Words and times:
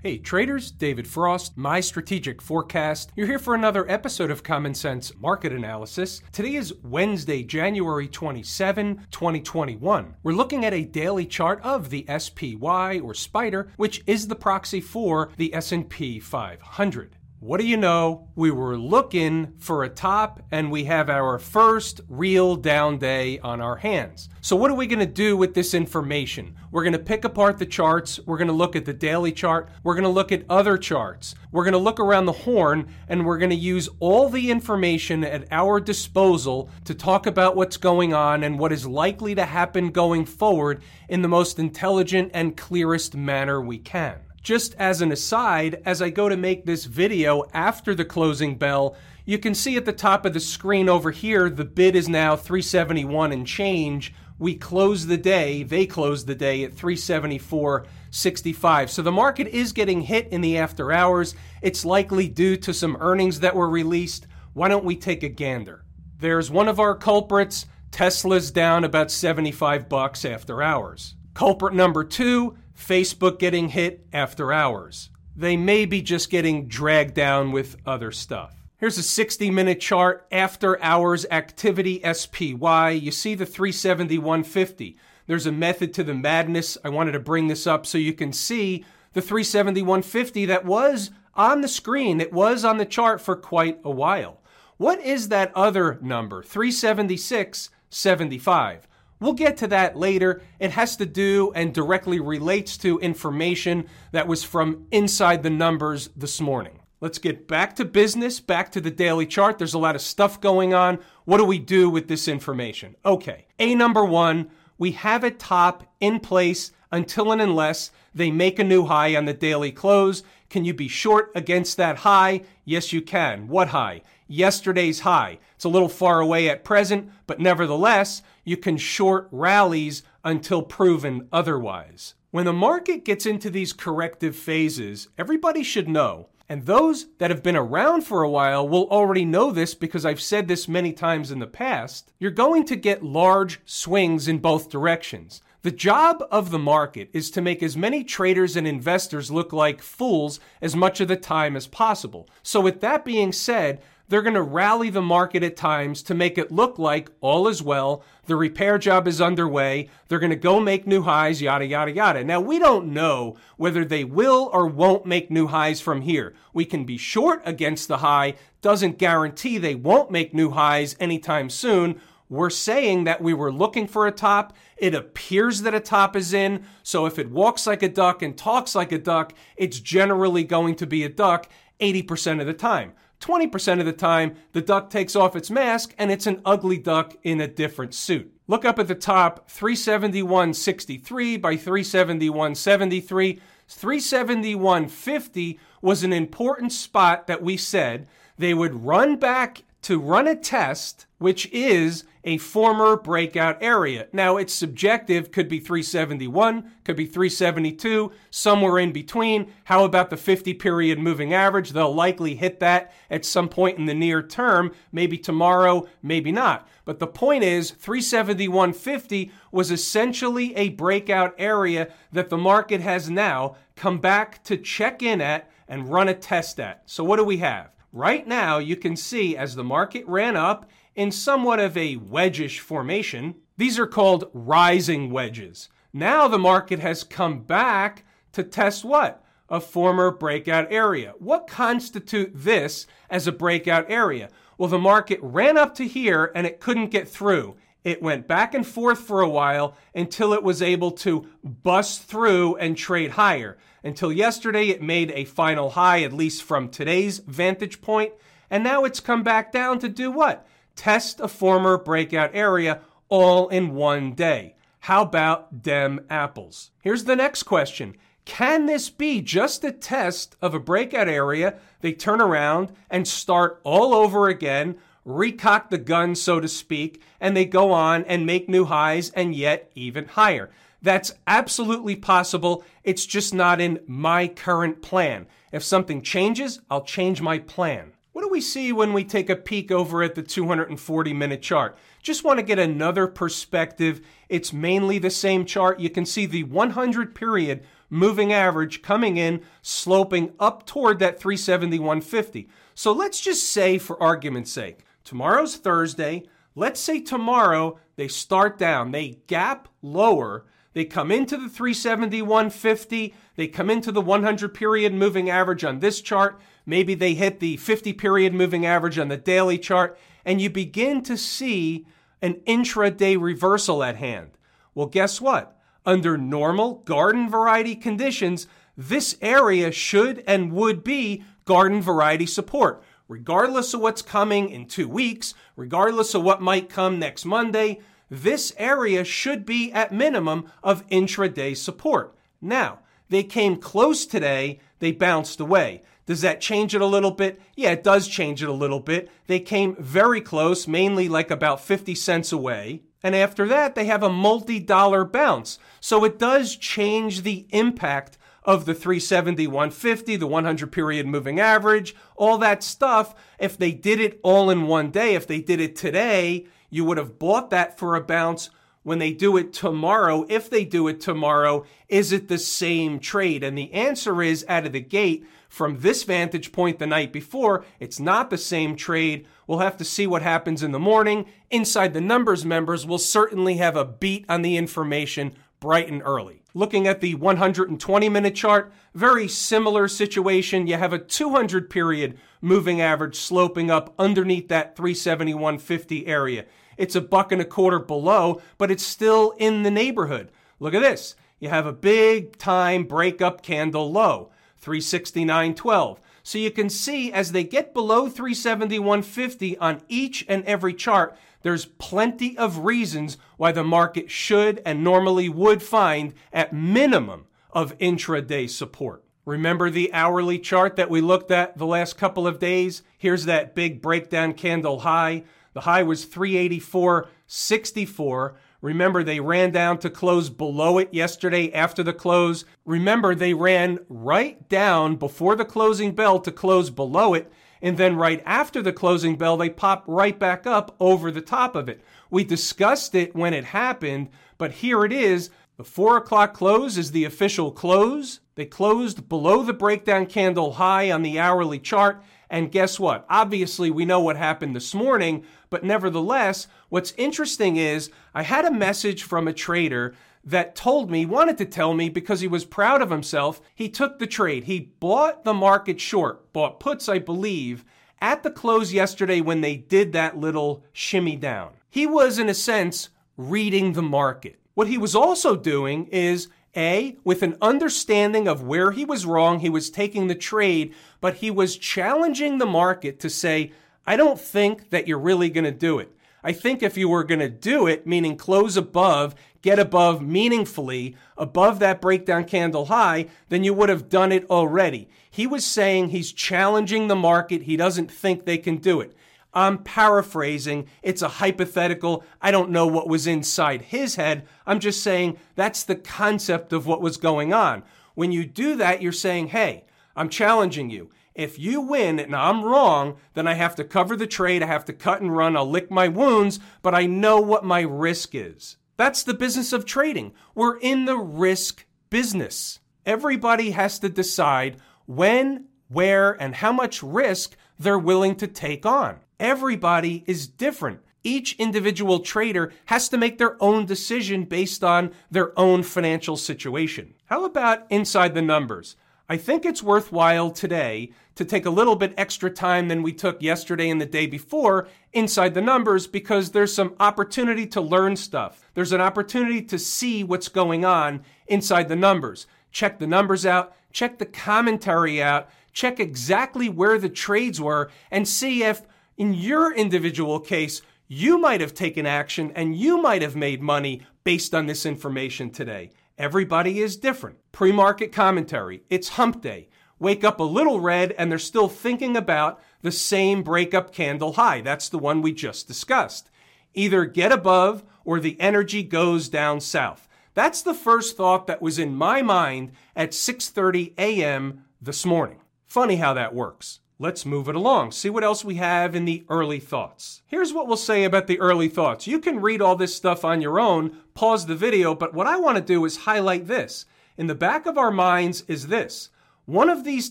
Hey 0.00 0.16
traders, 0.16 0.70
David 0.70 1.08
Frost, 1.08 1.56
my 1.56 1.80
strategic 1.80 2.40
forecast. 2.40 3.10
You're 3.16 3.26
here 3.26 3.40
for 3.40 3.56
another 3.56 3.84
episode 3.90 4.30
of 4.30 4.44
Common 4.44 4.72
Sense 4.72 5.10
Market 5.18 5.52
Analysis. 5.52 6.22
Today 6.30 6.54
is 6.54 6.72
Wednesday, 6.84 7.42
January 7.42 8.06
27, 8.06 9.08
2021. 9.10 10.14
We're 10.22 10.32
looking 10.34 10.64
at 10.64 10.72
a 10.72 10.84
daily 10.84 11.26
chart 11.26 11.60
of 11.64 11.90
the 11.90 12.06
SPY 12.16 13.00
or 13.00 13.12
Spider, 13.12 13.72
which 13.76 14.04
is 14.06 14.28
the 14.28 14.36
proxy 14.36 14.80
for 14.80 15.30
the 15.36 15.52
S&P 15.52 16.20
500. 16.20 17.17
What 17.40 17.60
do 17.60 17.66
you 17.68 17.76
know? 17.76 18.26
We 18.34 18.50
were 18.50 18.76
looking 18.76 19.52
for 19.58 19.84
a 19.84 19.88
top 19.88 20.42
and 20.50 20.72
we 20.72 20.84
have 20.84 21.08
our 21.08 21.38
first 21.38 22.00
real 22.08 22.56
down 22.56 22.98
day 22.98 23.38
on 23.38 23.60
our 23.60 23.76
hands. 23.76 24.28
So, 24.40 24.56
what 24.56 24.72
are 24.72 24.74
we 24.74 24.88
going 24.88 24.98
to 24.98 25.06
do 25.06 25.36
with 25.36 25.54
this 25.54 25.72
information? 25.72 26.56
We're 26.72 26.82
going 26.82 26.94
to 26.94 26.98
pick 26.98 27.24
apart 27.24 27.58
the 27.58 27.64
charts. 27.64 28.18
We're 28.26 28.38
going 28.38 28.48
to 28.48 28.54
look 28.54 28.74
at 28.74 28.86
the 28.86 28.92
daily 28.92 29.30
chart. 29.30 29.68
We're 29.84 29.94
going 29.94 30.02
to 30.02 30.08
look 30.08 30.32
at 30.32 30.46
other 30.50 30.76
charts. 30.76 31.36
We're 31.52 31.62
going 31.62 31.74
to 31.74 31.78
look 31.78 32.00
around 32.00 32.26
the 32.26 32.32
horn 32.32 32.88
and 33.08 33.24
we're 33.24 33.38
going 33.38 33.50
to 33.50 33.56
use 33.56 33.88
all 34.00 34.28
the 34.28 34.50
information 34.50 35.22
at 35.22 35.46
our 35.52 35.78
disposal 35.78 36.70
to 36.86 36.94
talk 36.94 37.28
about 37.28 37.54
what's 37.54 37.76
going 37.76 38.12
on 38.14 38.42
and 38.42 38.58
what 38.58 38.72
is 38.72 38.84
likely 38.84 39.36
to 39.36 39.44
happen 39.44 39.92
going 39.92 40.24
forward 40.24 40.82
in 41.08 41.22
the 41.22 41.28
most 41.28 41.60
intelligent 41.60 42.32
and 42.34 42.56
clearest 42.56 43.14
manner 43.14 43.60
we 43.60 43.78
can. 43.78 44.18
Just 44.42 44.74
as 44.74 45.00
an 45.00 45.12
aside, 45.12 45.82
as 45.84 46.00
I 46.00 46.10
go 46.10 46.28
to 46.28 46.36
make 46.36 46.64
this 46.64 46.84
video 46.84 47.44
after 47.52 47.94
the 47.94 48.04
closing 48.04 48.56
bell, 48.56 48.96
you 49.24 49.38
can 49.38 49.54
see 49.54 49.76
at 49.76 49.84
the 49.84 49.92
top 49.92 50.24
of 50.24 50.32
the 50.32 50.40
screen 50.40 50.88
over 50.88 51.10
here, 51.10 51.50
the 51.50 51.64
bid 51.64 51.94
is 51.94 52.08
now 52.08 52.34
371 52.34 53.32
and 53.32 53.46
change. 53.46 54.14
We 54.38 54.54
close 54.54 55.06
the 55.06 55.18
day, 55.18 55.64
they 55.64 55.84
close 55.84 56.24
the 56.24 56.34
day 56.34 56.64
at 56.64 56.74
374.65. 56.74 58.88
So 58.88 59.02
the 59.02 59.12
market 59.12 59.48
is 59.48 59.72
getting 59.72 60.02
hit 60.02 60.28
in 60.28 60.40
the 60.40 60.56
after 60.56 60.92
hours. 60.92 61.34
It's 61.60 61.84
likely 61.84 62.28
due 62.28 62.56
to 62.58 62.72
some 62.72 62.96
earnings 63.00 63.40
that 63.40 63.56
were 63.56 63.68
released. 63.68 64.28
Why 64.54 64.68
don't 64.68 64.84
we 64.84 64.96
take 64.96 65.24
a 65.24 65.28
gander? 65.28 65.84
There's 66.20 66.50
one 66.50 66.68
of 66.68 66.80
our 66.80 66.94
culprits. 66.94 67.66
Tesla's 67.90 68.50
down 68.50 68.84
about 68.84 69.10
75 69.10 69.88
bucks 69.88 70.24
after 70.24 70.62
hours. 70.62 71.14
Culprit 71.34 71.74
number 71.74 72.04
two, 72.04 72.56
Facebook 72.78 73.38
getting 73.38 73.70
hit 73.70 74.06
after 74.12 74.52
hours. 74.52 75.10
They 75.36 75.56
may 75.56 75.84
be 75.84 76.00
just 76.00 76.30
getting 76.30 76.68
dragged 76.68 77.14
down 77.14 77.52
with 77.52 77.76
other 77.84 78.12
stuff. 78.12 78.54
Here's 78.78 78.96
a 78.96 79.02
60 79.02 79.50
minute 79.50 79.80
chart 79.80 80.26
after 80.30 80.82
hours 80.82 81.26
activity 81.30 82.00
SPY. 82.00 82.90
You 82.90 83.10
see 83.10 83.34
the 83.34 83.44
371.50. 83.44 84.96
There's 85.26 85.46
a 85.46 85.52
method 85.52 85.92
to 85.94 86.04
the 86.04 86.14
madness. 86.14 86.78
I 86.84 86.88
wanted 86.88 87.12
to 87.12 87.20
bring 87.20 87.48
this 87.48 87.66
up 87.66 87.84
so 87.84 87.98
you 87.98 88.12
can 88.12 88.32
see 88.32 88.84
the 89.12 89.20
371.50 89.20 90.46
that 90.46 90.64
was 90.64 91.10
on 91.34 91.60
the 91.60 91.68
screen. 91.68 92.20
It 92.20 92.32
was 92.32 92.64
on 92.64 92.78
the 92.78 92.86
chart 92.86 93.20
for 93.20 93.36
quite 93.36 93.80
a 93.84 93.90
while. 93.90 94.40
What 94.76 95.00
is 95.00 95.28
that 95.28 95.52
other 95.56 95.98
number? 96.00 96.42
376.75. 96.42 98.80
We'll 99.20 99.32
get 99.32 99.56
to 99.58 99.66
that 99.68 99.96
later. 99.96 100.42
It 100.60 100.70
has 100.72 100.96
to 100.96 101.06
do 101.06 101.52
and 101.54 101.74
directly 101.74 102.20
relates 102.20 102.76
to 102.78 102.98
information 103.00 103.86
that 104.12 104.28
was 104.28 104.44
from 104.44 104.86
inside 104.90 105.42
the 105.42 105.50
numbers 105.50 106.10
this 106.16 106.40
morning. 106.40 106.80
Let's 107.00 107.18
get 107.18 107.46
back 107.46 107.76
to 107.76 107.84
business, 107.84 108.40
back 108.40 108.72
to 108.72 108.80
the 108.80 108.90
daily 108.90 109.26
chart. 109.26 109.58
There's 109.58 109.74
a 109.74 109.78
lot 109.78 109.94
of 109.94 110.00
stuff 110.00 110.40
going 110.40 110.74
on. 110.74 110.98
What 111.24 111.38
do 111.38 111.44
we 111.44 111.58
do 111.58 111.88
with 111.88 112.08
this 112.08 112.26
information? 112.26 112.96
Okay, 113.04 113.46
A 113.58 113.74
number 113.74 114.04
one, 114.04 114.50
we 114.78 114.92
have 114.92 115.24
a 115.24 115.30
top 115.30 115.84
in 116.00 116.20
place 116.20 116.72
until 116.90 117.32
and 117.32 117.42
unless 117.42 117.90
they 118.14 118.30
make 118.30 118.58
a 118.58 118.64
new 118.64 118.86
high 118.86 119.14
on 119.16 119.26
the 119.26 119.34
daily 119.34 119.70
close. 119.72 120.22
Can 120.48 120.64
you 120.64 120.72
be 120.72 120.88
short 120.88 121.30
against 121.34 121.76
that 121.76 121.98
high? 121.98 122.42
Yes, 122.64 122.92
you 122.92 123.02
can. 123.02 123.48
What 123.48 123.68
high? 123.68 124.02
Yesterday's 124.26 125.00
high. 125.00 125.38
It's 125.56 125.64
a 125.64 125.68
little 125.68 125.88
far 125.88 126.20
away 126.20 126.48
at 126.48 126.64
present, 126.64 127.10
but 127.26 127.40
nevertheless, 127.40 128.22
you 128.48 128.56
can 128.56 128.76
short 128.76 129.28
rallies 129.30 130.02
until 130.24 130.62
proven 130.62 131.28
otherwise. 131.32 132.14
When 132.30 132.46
the 132.46 132.52
market 132.52 133.04
gets 133.04 133.26
into 133.26 133.50
these 133.50 133.72
corrective 133.72 134.34
phases, 134.34 135.08
everybody 135.16 135.62
should 135.62 135.88
know, 135.88 136.28
and 136.48 136.64
those 136.64 137.06
that 137.18 137.30
have 137.30 137.42
been 137.42 137.56
around 137.56 138.02
for 138.02 138.22
a 138.22 138.30
while 138.30 138.66
will 138.66 138.88
already 138.88 139.24
know 139.24 139.50
this 139.50 139.74
because 139.74 140.06
I've 140.06 140.20
said 140.20 140.48
this 140.48 140.66
many 140.66 140.92
times 140.92 141.30
in 141.30 141.38
the 141.38 141.46
past, 141.46 142.12
you're 142.18 142.30
going 142.30 142.64
to 142.66 142.76
get 142.76 143.02
large 143.02 143.60
swings 143.66 144.28
in 144.28 144.38
both 144.38 144.70
directions. 144.70 145.42
The 145.62 145.70
job 145.70 146.24
of 146.30 146.50
the 146.50 146.58
market 146.58 147.10
is 147.12 147.30
to 147.32 147.42
make 147.42 147.62
as 147.62 147.76
many 147.76 148.04
traders 148.04 148.56
and 148.56 148.66
investors 148.66 149.30
look 149.30 149.52
like 149.52 149.82
fools 149.82 150.38
as 150.62 150.76
much 150.76 151.00
of 151.00 151.08
the 151.08 151.16
time 151.16 151.56
as 151.56 151.66
possible. 151.66 152.28
So, 152.42 152.60
with 152.60 152.80
that 152.80 153.04
being 153.04 153.32
said, 153.32 153.82
they're 154.08 154.22
going 154.22 154.34
to 154.34 154.42
rally 154.42 154.90
the 154.90 155.02
market 155.02 155.42
at 155.42 155.56
times 155.56 156.02
to 156.04 156.14
make 156.14 156.38
it 156.38 156.50
look 156.50 156.78
like 156.78 157.10
all 157.20 157.46
is 157.46 157.62
well. 157.62 158.02
The 158.26 158.36
repair 158.36 158.78
job 158.78 159.06
is 159.06 159.20
underway. 159.20 159.90
They're 160.08 160.18
going 160.18 160.30
to 160.30 160.36
go 160.36 160.60
make 160.60 160.86
new 160.86 161.02
highs, 161.02 161.42
yada, 161.42 161.66
yada, 161.66 161.92
yada. 161.92 162.24
Now, 162.24 162.40
we 162.40 162.58
don't 162.58 162.92
know 162.92 163.36
whether 163.56 163.84
they 163.84 164.04
will 164.04 164.48
or 164.52 164.66
won't 164.66 165.04
make 165.04 165.30
new 165.30 165.48
highs 165.48 165.80
from 165.80 166.02
here. 166.02 166.34
We 166.54 166.64
can 166.64 166.84
be 166.84 166.96
short 166.96 167.42
against 167.44 167.88
the 167.88 167.98
high, 167.98 168.34
doesn't 168.62 168.98
guarantee 168.98 169.58
they 169.58 169.74
won't 169.74 170.10
make 170.10 170.32
new 170.32 170.50
highs 170.50 170.96
anytime 170.98 171.50
soon. 171.50 172.00
We're 172.30 172.50
saying 172.50 173.04
that 173.04 173.22
we 173.22 173.32
were 173.32 173.52
looking 173.52 173.86
for 173.86 174.06
a 174.06 174.12
top. 174.12 174.54
It 174.76 174.94
appears 174.94 175.62
that 175.62 175.74
a 175.74 175.80
top 175.80 176.14
is 176.14 176.34
in. 176.34 176.64
So 176.82 177.06
if 177.06 177.18
it 177.18 177.30
walks 177.30 177.66
like 177.66 177.82
a 177.82 177.88
duck 177.88 178.22
and 178.22 178.36
talks 178.36 178.74
like 178.74 178.92
a 178.92 178.98
duck, 178.98 179.34
it's 179.56 179.80
generally 179.80 180.44
going 180.44 180.76
to 180.76 180.86
be 180.86 181.04
a 181.04 181.08
duck 181.08 181.48
80% 181.80 182.40
of 182.40 182.46
the 182.46 182.52
time. 182.52 182.92
20% 183.20 183.80
of 183.80 183.86
the 183.86 183.92
time, 183.92 184.36
the 184.52 184.60
duck 184.60 184.90
takes 184.90 185.16
off 185.16 185.34
its 185.34 185.50
mask 185.50 185.94
and 185.98 186.10
it's 186.10 186.26
an 186.26 186.40
ugly 186.44 186.78
duck 186.78 187.16
in 187.22 187.40
a 187.40 187.48
different 187.48 187.94
suit. 187.94 188.32
Look 188.46 188.64
up 188.64 188.78
at 188.78 188.88
the 188.88 188.94
top 188.94 189.50
371.63 189.50 191.40
by 191.40 191.56
371.73. 191.56 193.40
371.50 193.68 195.58
was 195.82 196.02
an 196.02 196.12
important 196.12 196.72
spot 196.72 197.26
that 197.26 197.42
we 197.42 197.56
said 197.56 198.06
they 198.38 198.54
would 198.54 198.84
run 198.84 199.16
back 199.16 199.64
to 199.82 199.98
run 199.98 200.26
a 200.26 200.34
test, 200.34 201.06
which 201.18 201.50
is 201.52 202.04
a 202.24 202.36
former 202.38 202.96
breakout 202.96 203.62
area. 203.62 204.06
Now, 204.12 204.36
it's 204.36 204.52
subjective, 204.52 205.30
could 205.30 205.48
be 205.48 205.60
371, 205.60 206.70
could 206.84 206.96
be 206.96 207.06
372, 207.06 208.12
somewhere 208.30 208.78
in 208.78 208.92
between. 208.92 209.52
How 209.64 209.84
about 209.84 210.10
the 210.10 210.16
50 210.16 210.52
period 210.54 210.98
moving 210.98 211.32
average? 211.32 211.70
They'll 211.70 211.94
likely 211.94 212.34
hit 212.34 212.60
that 212.60 212.92
at 213.08 213.24
some 213.24 213.48
point 213.48 213.78
in 213.78 213.86
the 213.86 213.94
near 213.94 214.22
term, 214.22 214.72
maybe 214.92 215.16
tomorrow, 215.16 215.86
maybe 216.02 216.32
not. 216.32 216.68
But 216.84 216.98
the 216.98 217.06
point 217.06 217.44
is, 217.44 217.72
371.50 217.72 219.30
was 219.52 219.70
essentially 219.70 220.54
a 220.56 220.70
breakout 220.70 221.34
area 221.38 221.92
that 222.12 222.28
the 222.28 222.38
market 222.38 222.80
has 222.80 223.08
now 223.08 223.56
come 223.76 223.98
back 223.98 224.42
to 224.44 224.56
check 224.56 225.02
in 225.02 225.20
at 225.20 225.50
and 225.68 225.88
run 225.88 226.08
a 226.08 226.14
test 226.14 226.58
at. 226.58 226.82
So, 226.86 227.04
what 227.04 227.16
do 227.16 227.24
we 227.24 227.38
have? 227.38 227.77
Right 227.92 228.26
now, 228.26 228.58
you 228.58 228.76
can 228.76 228.96
see 228.96 229.36
as 229.36 229.54
the 229.54 229.64
market 229.64 230.06
ran 230.06 230.36
up 230.36 230.68
in 230.94 231.10
somewhat 231.10 231.58
of 231.58 231.76
a 231.76 231.96
wedgish 231.96 232.58
formation, 232.58 233.36
these 233.56 233.78
are 233.78 233.86
called 233.86 234.30
rising 234.34 235.10
wedges. 235.10 235.68
Now 235.92 236.28
the 236.28 236.38
market 236.38 236.80
has 236.80 237.02
come 237.02 237.40
back 237.40 238.04
to 238.32 238.42
test 238.42 238.84
what? 238.84 239.24
A 239.48 239.60
former 239.60 240.10
breakout 240.10 240.70
area. 240.70 241.14
What 241.18 241.46
constitute 241.46 242.32
this 242.34 242.86
as 243.08 243.26
a 243.26 243.32
breakout 243.32 243.86
area? 243.88 244.28
Well, 244.58 244.68
the 244.68 244.78
market 244.78 245.18
ran 245.22 245.56
up 245.56 245.74
to 245.76 245.86
here 245.86 246.30
and 246.34 246.46
it 246.46 246.60
couldn't 246.60 246.90
get 246.90 247.08
through. 247.08 247.56
It 247.84 248.02
went 248.02 248.28
back 248.28 248.52
and 248.52 248.66
forth 248.66 248.98
for 248.98 249.22
a 249.22 249.28
while 249.28 249.76
until 249.94 250.34
it 250.34 250.42
was 250.42 250.60
able 250.60 250.90
to 250.90 251.26
bust 251.42 252.02
through 252.02 252.56
and 252.56 252.76
trade 252.76 253.12
higher. 253.12 253.56
Until 253.88 254.12
yesterday, 254.12 254.68
it 254.68 254.82
made 254.82 255.12
a 255.12 255.24
final 255.24 255.70
high, 255.70 256.02
at 256.02 256.12
least 256.12 256.42
from 256.42 256.68
today's 256.68 257.20
vantage 257.20 257.80
point, 257.80 258.12
and 258.50 258.62
now 258.62 258.84
it's 258.84 259.00
come 259.00 259.22
back 259.22 259.50
down 259.50 259.78
to 259.78 259.88
do 259.88 260.10
what? 260.10 260.46
Test 260.76 261.20
a 261.20 261.26
former 261.26 261.78
breakout 261.78 262.30
area 262.34 262.82
all 263.08 263.48
in 263.48 263.74
one 263.74 264.12
day. 264.12 264.56
How 264.80 265.00
about 265.00 265.62
dem 265.62 266.00
apples? 266.10 266.70
Here's 266.82 267.04
the 267.04 267.16
next 267.16 267.44
question. 267.44 267.96
Can 268.26 268.66
this 268.66 268.90
be 268.90 269.22
just 269.22 269.64
a 269.64 269.72
test 269.72 270.36
of 270.42 270.52
a 270.52 270.60
breakout 270.60 271.08
area? 271.08 271.58
They 271.80 271.94
turn 271.94 272.20
around 272.20 272.72
and 272.90 273.08
start 273.08 273.58
all 273.64 273.94
over 273.94 274.28
again 274.28 274.76
recock 275.08 275.70
the 275.70 275.78
gun, 275.78 276.14
so 276.14 276.38
to 276.38 276.46
speak, 276.46 277.02
and 277.18 277.34
they 277.34 277.46
go 277.46 277.72
on 277.72 278.04
and 278.04 278.26
make 278.26 278.48
new 278.48 278.66
highs 278.66 279.08
and 279.10 279.34
yet 279.34 279.70
even 279.74 280.06
higher. 280.06 280.50
That's 280.82 281.12
absolutely 281.26 281.96
possible. 281.96 282.64
It's 282.84 283.06
just 283.06 283.34
not 283.34 283.60
in 283.60 283.80
my 283.86 284.28
current 284.28 284.82
plan. 284.82 285.26
If 285.52 285.64
something 285.64 286.02
changes, 286.02 286.60
I'll 286.70 286.84
change 286.84 287.20
my 287.20 287.38
plan. 287.38 287.92
What 288.12 288.22
do 288.22 288.28
we 288.30 288.40
see 288.40 288.72
when 288.72 288.92
we 288.92 289.04
take 289.04 289.30
a 289.30 289.36
peek 289.36 289.70
over 289.70 290.02
at 290.02 290.14
the 290.14 290.22
240 290.22 291.12
minute 291.12 291.40
chart? 291.40 291.78
Just 292.02 292.24
want 292.24 292.38
to 292.38 292.44
get 292.44 292.58
another 292.58 293.06
perspective. 293.06 294.00
It's 294.28 294.52
mainly 294.52 294.98
the 294.98 295.10
same 295.10 295.44
chart. 295.44 295.78
You 295.78 295.88
can 295.90 296.04
see 296.04 296.26
the 296.26 296.42
100 296.42 297.14
period 297.14 297.64
moving 297.90 298.32
average 298.32 298.82
coming 298.82 299.16
in, 299.16 299.42
sloping 299.62 300.32
up 300.40 300.66
toward 300.66 300.98
that 300.98 301.20
371.50. 301.20 302.48
So 302.74 302.92
let's 302.92 303.20
just 303.20 303.48
say, 303.48 303.78
for 303.78 304.02
argument's 304.02 304.52
sake, 304.52 304.84
tomorrow's 305.04 305.56
Thursday. 305.56 306.24
Let's 306.54 306.80
say 306.80 307.00
tomorrow 307.00 307.78
they 307.94 308.08
start 308.08 308.58
down, 308.58 308.90
they 308.90 309.18
gap 309.28 309.68
lower, 309.80 310.44
they 310.74 310.84
come 310.84 311.10
into 311.10 311.36
the 311.36 311.48
371.50, 311.48 313.14
they 313.36 313.48
come 313.48 313.70
into 313.70 313.90
the 313.90 314.00
100 314.00 314.54
period 314.54 314.92
moving 314.92 315.30
average 315.30 315.64
on 315.64 315.80
this 315.80 316.00
chart, 316.00 316.40
maybe 316.66 316.94
they 316.94 317.14
hit 317.14 317.40
the 317.40 317.56
50 317.56 317.92
period 317.94 318.34
moving 318.34 318.66
average 318.66 318.98
on 318.98 319.08
the 319.08 319.16
daily 319.16 319.58
chart, 319.58 319.98
and 320.24 320.40
you 320.40 320.50
begin 320.50 321.02
to 321.02 321.16
see 321.16 321.86
an 322.20 322.34
intraday 322.46 323.20
reversal 323.20 323.82
at 323.82 323.96
hand. 323.96 324.30
Well, 324.74 324.86
guess 324.86 325.20
what? 325.20 325.56
Under 325.86 326.18
normal 326.18 326.82
garden 326.84 327.30
variety 327.30 327.74
conditions, 327.74 328.46
this 328.76 329.16
area 329.20 329.72
should 329.72 330.22
and 330.26 330.52
would 330.52 330.84
be 330.84 331.24
garden 331.44 331.80
variety 331.80 332.26
support. 332.26 332.82
Regardless 333.08 333.72
of 333.72 333.80
what's 333.80 334.02
coming 334.02 334.50
in 334.50 334.66
two 334.66 334.86
weeks, 334.86 335.32
regardless 335.56 336.14
of 336.14 336.22
what 336.22 336.42
might 336.42 336.68
come 336.68 336.98
next 336.98 337.24
Monday, 337.24 337.80
this 338.10 338.52
area 338.56 339.04
should 339.04 339.44
be 339.44 339.72
at 339.72 339.92
minimum 339.92 340.50
of 340.62 340.86
intraday 340.88 341.56
support. 341.56 342.14
Now, 342.40 342.80
they 343.08 343.22
came 343.22 343.56
close 343.56 344.06
today, 344.06 344.60
they 344.78 344.92
bounced 344.92 345.40
away. 345.40 345.82
Does 346.06 346.22
that 346.22 346.40
change 346.40 346.74
it 346.74 346.80
a 346.80 346.86
little 346.86 347.10
bit? 347.10 347.40
Yeah, 347.54 347.72
it 347.72 347.84
does 347.84 348.08
change 348.08 348.42
it 348.42 348.48
a 348.48 348.52
little 348.52 348.80
bit. 348.80 349.10
They 349.26 349.40
came 349.40 349.76
very 349.78 350.22
close, 350.22 350.66
mainly 350.66 351.06
like 351.06 351.30
about 351.30 351.60
50 351.60 351.94
cents 351.94 352.32
away. 352.32 352.82
And 353.02 353.14
after 353.14 353.46
that, 353.48 353.74
they 353.74 353.84
have 353.84 354.02
a 354.02 354.08
multi 354.08 354.58
dollar 354.58 355.04
bounce. 355.04 355.58
So 355.80 356.04
it 356.04 356.18
does 356.18 356.56
change 356.56 357.22
the 357.22 357.46
impact 357.50 358.16
of 358.42 358.64
the 358.64 358.74
370, 358.74 359.46
150, 359.46 360.16
the 360.16 360.26
100 360.26 360.72
period 360.72 361.06
moving 361.06 361.38
average, 361.38 361.94
all 362.16 362.38
that 362.38 362.62
stuff. 362.62 363.14
If 363.38 363.58
they 363.58 363.72
did 363.72 364.00
it 364.00 364.18
all 364.22 364.48
in 364.48 364.66
one 364.66 364.90
day, 364.90 365.14
if 365.14 365.26
they 365.26 365.40
did 365.40 365.60
it 365.60 365.76
today, 365.76 366.46
you 366.70 366.84
would 366.84 366.98
have 366.98 367.18
bought 367.18 367.50
that 367.50 367.78
for 367.78 367.94
a 367.94 368.00
bounce 368.00 368.50
when 368.82 368.98
they 368.98 369.12
do 369.12 369.36
it 369.36 369.52
tomorrow, 369.52 370.24
if 370.28 370.48
they 370.48 370.64
do 370.64 370.88
it 370.88 371.00
tomorrow, 371.00 371.64
is 371.88 372.10
it 372.12 372.28
the 372.28 372.38
same 372.38 372.98
trade? 372.98 373.42
And 373.42 373.56
the 373.56 373.72
answer 373.72 374.22
is 374.22 374.46
out 374.48 374.64
of 374.64 374.72
the 374.72 374.80
gate, 374.80 375.26
from 375.48 375.80
this 375.80 376.04
vantage 376.04 376.52
point 376.52 376.78
the 376.78 376.86
night 376.86 377.12
before, 377.12 377.64
it's 377.80 377.98
not 377.98 378.30
the 378.30 378.38
same 378.38 378.76
trade. 378.76 379.26
We'll 379.46 379.58
have 379.58 379.76
to 379.78 379.84
see 379.84 380.06
what 380.06 380.22
happens 380.22 380.62
in 380.62 380.72
the 380.72 380.78
morning. 380.78 381.26
Inside 381.50 381.94
the 381.94 382.00
numbers 382.00 382.44
members 382.44 382.86
will 382.86 382.98
certainly 382.98 383.56
have 383.56 383.76
a 383.76 383.84
beat 383.84 384.24
on 384.28 384.42
the 384.42 384.56
information 384.56 385.34
bright 385.60 385.88
and 385.88 386.02
early. 386.04 386.42
Looking 386.58 386.88
at 386.88 387.00
the 387.00 387.14
120 387.14 388.08
minute 388.08 388.34
chart, 388.34 388.72
very 388.92 389.28
similar 389.28 389.86
situation. 389.86 390.66
You 390.66 390.76
have 390.76 390.92
a 390.92 390.98
200 390.98 391.70
period 391.70 392.18
moving 392.40 392.80
average 392.80 393.14
sloping 393.14 393.70
up 393.70 393.94
underneath 393.96 394.48
that 394.48 394.74
371.50 394.74 396.08
area. 396.08 396.46
It's 396.76 396.96
a 396.96 397.00
buck 397.00 397.30
and 397.30 397.40
a 397.40 397.44
quarter 397.44 397.78
below, 397.78 398.42
but 398.58 398.72
it's 398.72 398.82
still 398.82 399.36
in 399.38 399.62
the 399.62 399.70
neighborhood. 399.70 400.32
Look 400.58 400.74
at 400.74 400.82
this. 400.82 401.14
You 401.38 401.48
have 401.48 401.64
a 401.64 401.72
big 401.72 402.36
time 402.38 402.86
breakup 402.86 403.40
candle 403.40 403.92
low, 403.92 404.32
369.12. 404.60 405.98
So 406.24 406.38
you 406.38 406.50
can 406.50 406.68
see 406.68 407.12
as 407.12 407.30
they 407.30 407.44
get 407.44 407.72
below 407.72 408.10
371.50 408.10 409.58
on 409.60 409.82
each 409.86 410.26
and 410.28 410.44
every 410.44 410.74
chart, 410.74 411.16
there's 411.48 411.64
plenty 411.64 412.36
of 412.36 412.58
reasons 412.58 413.16
why 413.38 413.52
the 413.52 413.64
market 413.64 414.10
should 414.10 414.60
and 414.66 414.84
normally 414.84 415.30
would 415.30 415.62
find 415.62 416.12
at 416.30 416.52
minimum 416.52 417.24
of 417.50 417.78
intraday 417.78 418.50
support. 418.50 419.02
Remember 419.24 419.70
the 419.70 419.90
hourly 419.94 420.38
chart 420.38 420.76
that 420.76 420.90
we 420.90 421.00
looked 421.00 421.30
at 421.30 421.56
the 421.56 421.64
last 421.64 421.96
couple 421.96 422.26
of 422.26 422.38
days? 422.38 422.82
Here's 422.98 423.24
that 423.24 423.54
big 423.54 423.80
breakdown 423.80 424.34
candle 424.34 424.80
high. 424.80 425.24
The 425.54 425.62
high 425.62 425.84
was 425.84 426.04
384.64. 426.04 428.34
Remember, 428.60 429.02
they 429.02 429.20
ran 429.20 429.50
down 429.50 429.78
to 429.78 429.88
close 429.88 430.28
below 430.28 430.76
it 430.76 430.92
yesterday 430.92 431.50
after 431.54 431.82
the 431.82 431.94
close. 431.94 432.44
Remember, 432.66 433.14
they 433.14 433.32
ran 433.32 433.78
right 433.88 434.46
down 434.50 434.96
before 434.96 435.34
the 435.34 435.46
closing 435.46 435.94
bell 435.94 436.20
to 436.20 436.30
close 436.30 436.68
below 436.68 437.14
it. 437.14 437.32
And 437.60 437.76
then 437.76 437.96
right 437.96 438.22
after 438.24 438.62
the 438.62 438.72
closing 438.72 439.16
bell, 439.16 439.36
they 439.36 439.50
pop 439.50 439.84
right 439.86 440.18
back 440.18 440.46
up 440.46 440.76
over 440.80 441.10
the 441.10 441.20
top 441.20 441.56
of 441.56 441.68
it. 441.68 441.82
We 442.10 442.24
discussed 442.24 442.94
it 442.94 443.14
when 443.14 443.34
it 443.34 443.46
happened, 443.46 444.08
but 444.36 444.52
here 444.52 444.84
it 444.84 444.92
is. 444.92 445.30
The 445.56 445.64
four 445.64 445.96
o'clock 445.96 446.34
close 446.34 446.78
is 446.78 446.92
the 446.92 447.04
official 447.04 447.50
close. 447.50 448.20
They 448.36 448.46
closed 448.46 449.08
below 449.08 449.42
the 449.42 449.52
breakdown 449.52 450.06
candle 450.06 450.52
high 450.52 450.92
on 450.92 451.02
the 451.02 451.18
hourly 451.18 451.58
chart. 451.58 452.00
And 452.30 452.52
guess 452.52 452.78
what? 452.78 453.04
Obviously, 453.10 453.70
we 453.70 453.84
know 453.84 454.00
what 454.00 454.16
happened 454.16 454.54
this 454.54 454.74
morning, 454.74 455.24
but 455.50 455.64
nevertheless, 455.64 456.46
what's 456.68 456.92
interesting 456.96 457.56
is 457.56 457.90
I 458.14 458.22
had 458.22 458.44
a 458.44 458.52
message 458.52 459.02
from 459.02 459.26
a 459.26 459.32
trader 459.32 459.94
that 460.28 460.54
told 460.54 460.90
me, 460.90 461.06
wanted 461.06 461.38
to 461.38 461.46
tell 461.46 461.72
me 461.72 461.88
because 461.88 462.20
he 462.20 462.28
was 462.28 462.44
proud 462.44 462.82
of 462.82 462.90
himself, 462.90 463.40
he 463.54 463.68
took 463.68 463.98
the 463.98 464.06
trade. 464.06 464.44
He 464.44 464.72
bought 464.78 465.24
the 465.24 465.32
market 465.32 465.80
short, 465.80 466.32
bought 466.34 466.60
puts, 466.60 466.86
I 466.86 466.98
believe, 466.98 467.64
at 468.00 468.22
the 468.22 468.30
close 468.30 468.72
yesterday 468.72 469.22
when 469.22 469.40
they 469.40 469.56
did 469.56 469.92
that 469.92 470.18
little 470.18 470.62
shimmy 470.72 471.16
down. 471.16 471.52
He 471.70 471.86
was, 471.86 472.18
in 472.18 472.28
a 472.28 472.34
sense, 472.34 472.90
reading 473.16 473.72
the 473.72 473.82
market. 473.82 474.38
What 474.52 474.68
he 474.68 474.76
was 474.76 474.94
also 474.94 475.34
doing 475.34 475.86
is 475.86 476.28
a, 476.54 476.96
with 477.04 477.22
an 477.22 477.36
understanding 477.40 478.28
of 478.28 478.42
where 478.42 478.72
he 478.72 478.84
was 478.84 479.06
wrong, 479.06 479.40
he 479.40 479.48
was 479.48 479.70
taking 479.70 480.08
the 480.08 480.14
trade, 480.14 480.74
but 481.00 481.16
he 481.16 481.30
was 481.30 481.56
challenging 481.56 482.36
the 482.36 482.46
market 482.46 483.00
to 483.00 483.08
say, 483.08 483.52
I 483.86 483.96
don't 483.96 484.20
think 484.20 484.68
that 484.70 484.86
you're 484.86 484.98
really 484.98 485.30
going 485.30 485.44
to 485.44 485.52
do 485.52 485.78
it. 485.78 485.94
I 486.22 486.32
think 486.32 486.62
if 486.62 486.76
you 486.76 486.88
were 486.88 487.04
going 487.04 487.20
to 487.20 487.28
do 487.28 487.66
it, 487.66 487.86
meaning 487.86 488.16
close 488.16 488.56
above, 488.56 489.14
get 489.42 489.58
above 489.58 490.02
meaningfully, 490.02 490.96
above 491.16 491.58
that 491.58 491.80
breakdown 491.80 492.24
candle 492.24 492.66
high, 492.66 493.06
then 493.28 493.44
you 493.44 493.54
would 493.54 493.68
have 493.68 493.88
done 493.88 494.12
it 494.12 494.28
already. 494.30 494.88
He 495.10 495.26
was 495.26 495.44
saying 495.44 495.88
he's 495.88 496.12
challenging 496.12 496.88
the 496.88 496.96
market. 496.96 497.42
He 497.42 497.56
doesn't 497.56 497.90
think 497.90 498.24
they 498.24 498.38
can 498.38 498.56
do 498.56 498.80
it. 498.80 498.94
I'm 499.34 499.58
paraphrasing. 499.58 500.66
It's 500.82 501.02
a 501.02 501.08
hypothetical. 501.08 502.04
I 502.20 502.30
don't 502.30 502.50
know 502.50 502.66
what 502.66 502.88
was 502.88 503.06
inside 503.06 503.62
his 503.62 503.96
head. 503.96 504.26
I'm 504.46 504.58
just 504.58 504.82
saying 504.82 505.18
that's 505.34 505.62
the 505.62 505.76
concept 505.76 506.52
of 506.52 506.66
what 506.66 506.80
was 506.80 506.96
going 506.96 507.32
on. 507.32 507.62
When 507.94 508.10
you 508.10 508.24
do 508.24 508.56
that, 508.56 508.82
you're 508.82 508.92
saying, 508.92 509.28
hey, 509.28 509.64
I'm 509.94 510.08
challenging 510.08 510.70
you. 510.70 510.90
If 511.14 511.36
you 511.36 511.60
win 511.60 511.98
and 511.98 512.14
I'm 512.14 512.44
wrong, 512.44 512.96
then 513.14 513.26
I 513.26 513.34
have 513.34 513.56
to 513.56 513.64
cover 513.64 513.96
the 513.96 514.06
trade, 514.06 514.40
I 514.40 514.46
have 514.46 514.64
to 514.66 514.72
cut 514.72 515.00
and 515.00 515.16
run, 515.16 515.36
I'll 515.36 515.50
lick 515.50 515.68
my 515.68 515.88
wounds, 515.88 516.38
but 516.62 516.76
I 516.76 516.86
know 516.86 517.20
what 517.20 517.44
my 517.44 517.62
risk 517.62 518.14
is. 518.14 518.56
That's 518.78 519.02
the 519.02 519.12
business 519.12 519.52
of 519.52 519.66
trading. 519.66 520.14
We're 520.36 520.56
in 520.56 520.84
the 520.84 520.96
risk 520.96 521.66
business. 521.90 522.60
Everybody 522.86 523.50
has 523.50 523.80
to 523.80 523.88
decide 523.88 524.58
when, 524.86 525.46
where, 525.66 526.12
and 526.12 526.36
how 526.36 526.52
much 526.52 526.80
risk 526.82 527.36
they're 527.58 527.78
willing 527.78 528.14
to 528.16 528.28
take 528.28 528.64
on. 528.64 529.00
Everybody 529.18 530.04
is 530.06 530.28
different. 530.28 530.80
Each 531.02 531.34
individual 531.40 531.98
trader 531.98 532.52
has 532.66 532.88
to 532.90 532.98
make 532.98 533.18
their 533.18 533.42
own 533.42 533.66
decision 533.66 534.24
based 534.24 534.62
on 534.62 534.92
their 535.10 535.36
own 535.36 535.64
financial 535.64 536.16
situation. 536.16 536.94
How 537.06 537.24
about 537.24 537.66
inside 537.70 538.14
the 538.14 538.22
numbers? 538.22 538.76
I 539.08 539.16
think 539.16 539.44
it's 539.44 539.62
worthwhile 539.62 540.30
today 540.30 540.92
to 541.18 541.24
take 541.24 541.46
a 541.46 541.50
little 541.50 541.74
bit 541.74 541.92
extra 541.96 542.30
time 542.30 542.68
than 542.68 542.80
we 542.80 542.92
took 542.92 543.20
yesterday 543.20 543.68
and 543.68 543.80
the 543.80 543.86
day 543.86 544.06
before 544.06 544.68
inside 544.92 545.34
the 545.34 545.42
numbers 545.42 545.88
because 545.88 546.30
there's 546.30 546.54
some 546.54 546.76
opportunity 546.78 547.44
to 547.44 547.60
learn 547.60 547.96
stuff. 547.96 548.48
There's 548.54 548.70
an 548.70 548.80
opportunity 548.80 549.42
to 549.42 549.58
see 549.58 550.04
what's 550.04 550.28
going 550.28 550.64
on 550.64 551.02
inside 551.26 551.68
the 551.68 551.74
numbers. 551.74 552.28
Check 552.52 552.78
the 552.78 552.86
numbers 552.86 553.26
out, 553.26 553.52
check 553.72 553.98
the 553.98 554.06
commentary 554.06 555.02
out, 555.02 555.28
check 555.52 555.80
exactly 555.80 556.48
where 556.48 556.78
the 556.78 556.88
trades 556.88 557.40
were, 557.40 557.68
and 557.90 558.06
see 558.06 558.44
if 558.44 558.62
in 558.96 559.12
your 559.12 559.52
individual 559.52 560.20
case, 560.20 560.62
you 560.86 561.18
might 561.18 561.40
have 561.40 561.52
taken 561.52 561.84
action 561.84 562.30
and 562.36 562.54
you 562.54 562.80
might 562.80 563.02
have 563.02 563.16
made 563.16 563.42
money 563.42 563.82
based 564.04 564.36
on 564.36 564.46
this 564.46 564.64
information 564.64 565.30
today. 565.30 565.72
Everybody 565.98 566.60
is 566.60 566.76
different. 566.76 567.18
Pre 567.32 567.50
market 567.50 567.90
commentary. 567.90 568.62
It's 568.70 568.90
hump 568.90 569.20
day. 569.20 569.48
Wake 569.78 570.02
up 570.04 570.18
a 570.18 570.24
little 570.24 570.60
red 570.60 570.92
and 570.92 571.10
they're 571.10 571.18
still 571.18 571.48
thinking 571.48 571.96
about 571.96 572.40
the 572.62 572.72
same 572.72 573.22
breakup 573.22 573.72
candle 573.72 574.14
high. 574.14 574.40
That's 574.40 574.68
the 574.68 574.78
one 574.78 575.02
we 575.02 575.12
just 575.12 575.46
discussed. 575.46 576.10
Either 576.54 576.84
get 576.84 577.12
above 577.12 577.62
or 577.84 578.00
the 578.00 578.20
energy 578.20 578.62
goes 578.62 579.08
down 579.08 579.40
south. 579.40 579.88
That's 580.14 580.42
the 580.42 580.54
first 580.54 580.96
thought 580.96 581.28
that 581.28 581.40
was 581.40 581.58
in 581.58 581.76
my 581.76 582.02
mind 582.02 582.50
at 582.74 582.90
6:30 582.90 583.74
a.m. 583.78 584.44
this 584.60 584.84
morning. 584.84 585.20
Funny 585.46 585.76
how 585.76 585.94
that 585.94 586.14
works. 586.14 586.58
Let's 586.80 587.06
move 587.06 587.28
it 587.28 587.34
along. 587.34 587.72
See 587.72 587.90
what 587.90 588.04
else 588.04 588.24
we 588.24 588.36
have 588.36 588.74
in 588.74 588.84
the 588.84 589.04
early 589.08 589.40
thoughts. 589.40 590.02
Here's 590.06 590.32
what 590.32 590.46
we'll 590.46 590.56
say 590.56 590.84
about 590.84 591.06
the 591.06 591.18
early 591.18 591.48
thoughts. 591.48 591.86
You 591.86 591.98
can 591.98 592.20
read 592.20 592.40
all 592.40 592.54
this 592.56 592.74
stuff 592.74 593.04
on 593.04 593.20
your 593.20 593.40
own, 593.40 593.76
pause 593.94 594.26
the 594.26 594.36
video, 594.36 594.74
but 594.74 594.94
what 594.94 595.06
I 595.06 595.16
want 595.16 595.38
to 595.38 595.42
do 595.42 595.64
is 595.64 595.78
highlight 595.78 596.26
this. 596.26 596.66
in 596.96 597.06
the 597.06 597.14
back 597.14 597.46
of 597.46 597.56
our 597.56 597.70
minds 597.70 598.24
is 598.26 598.48
this 598.48 598.90
one 599.28 599.50
of 599.50 599.62
these 599.62 599.90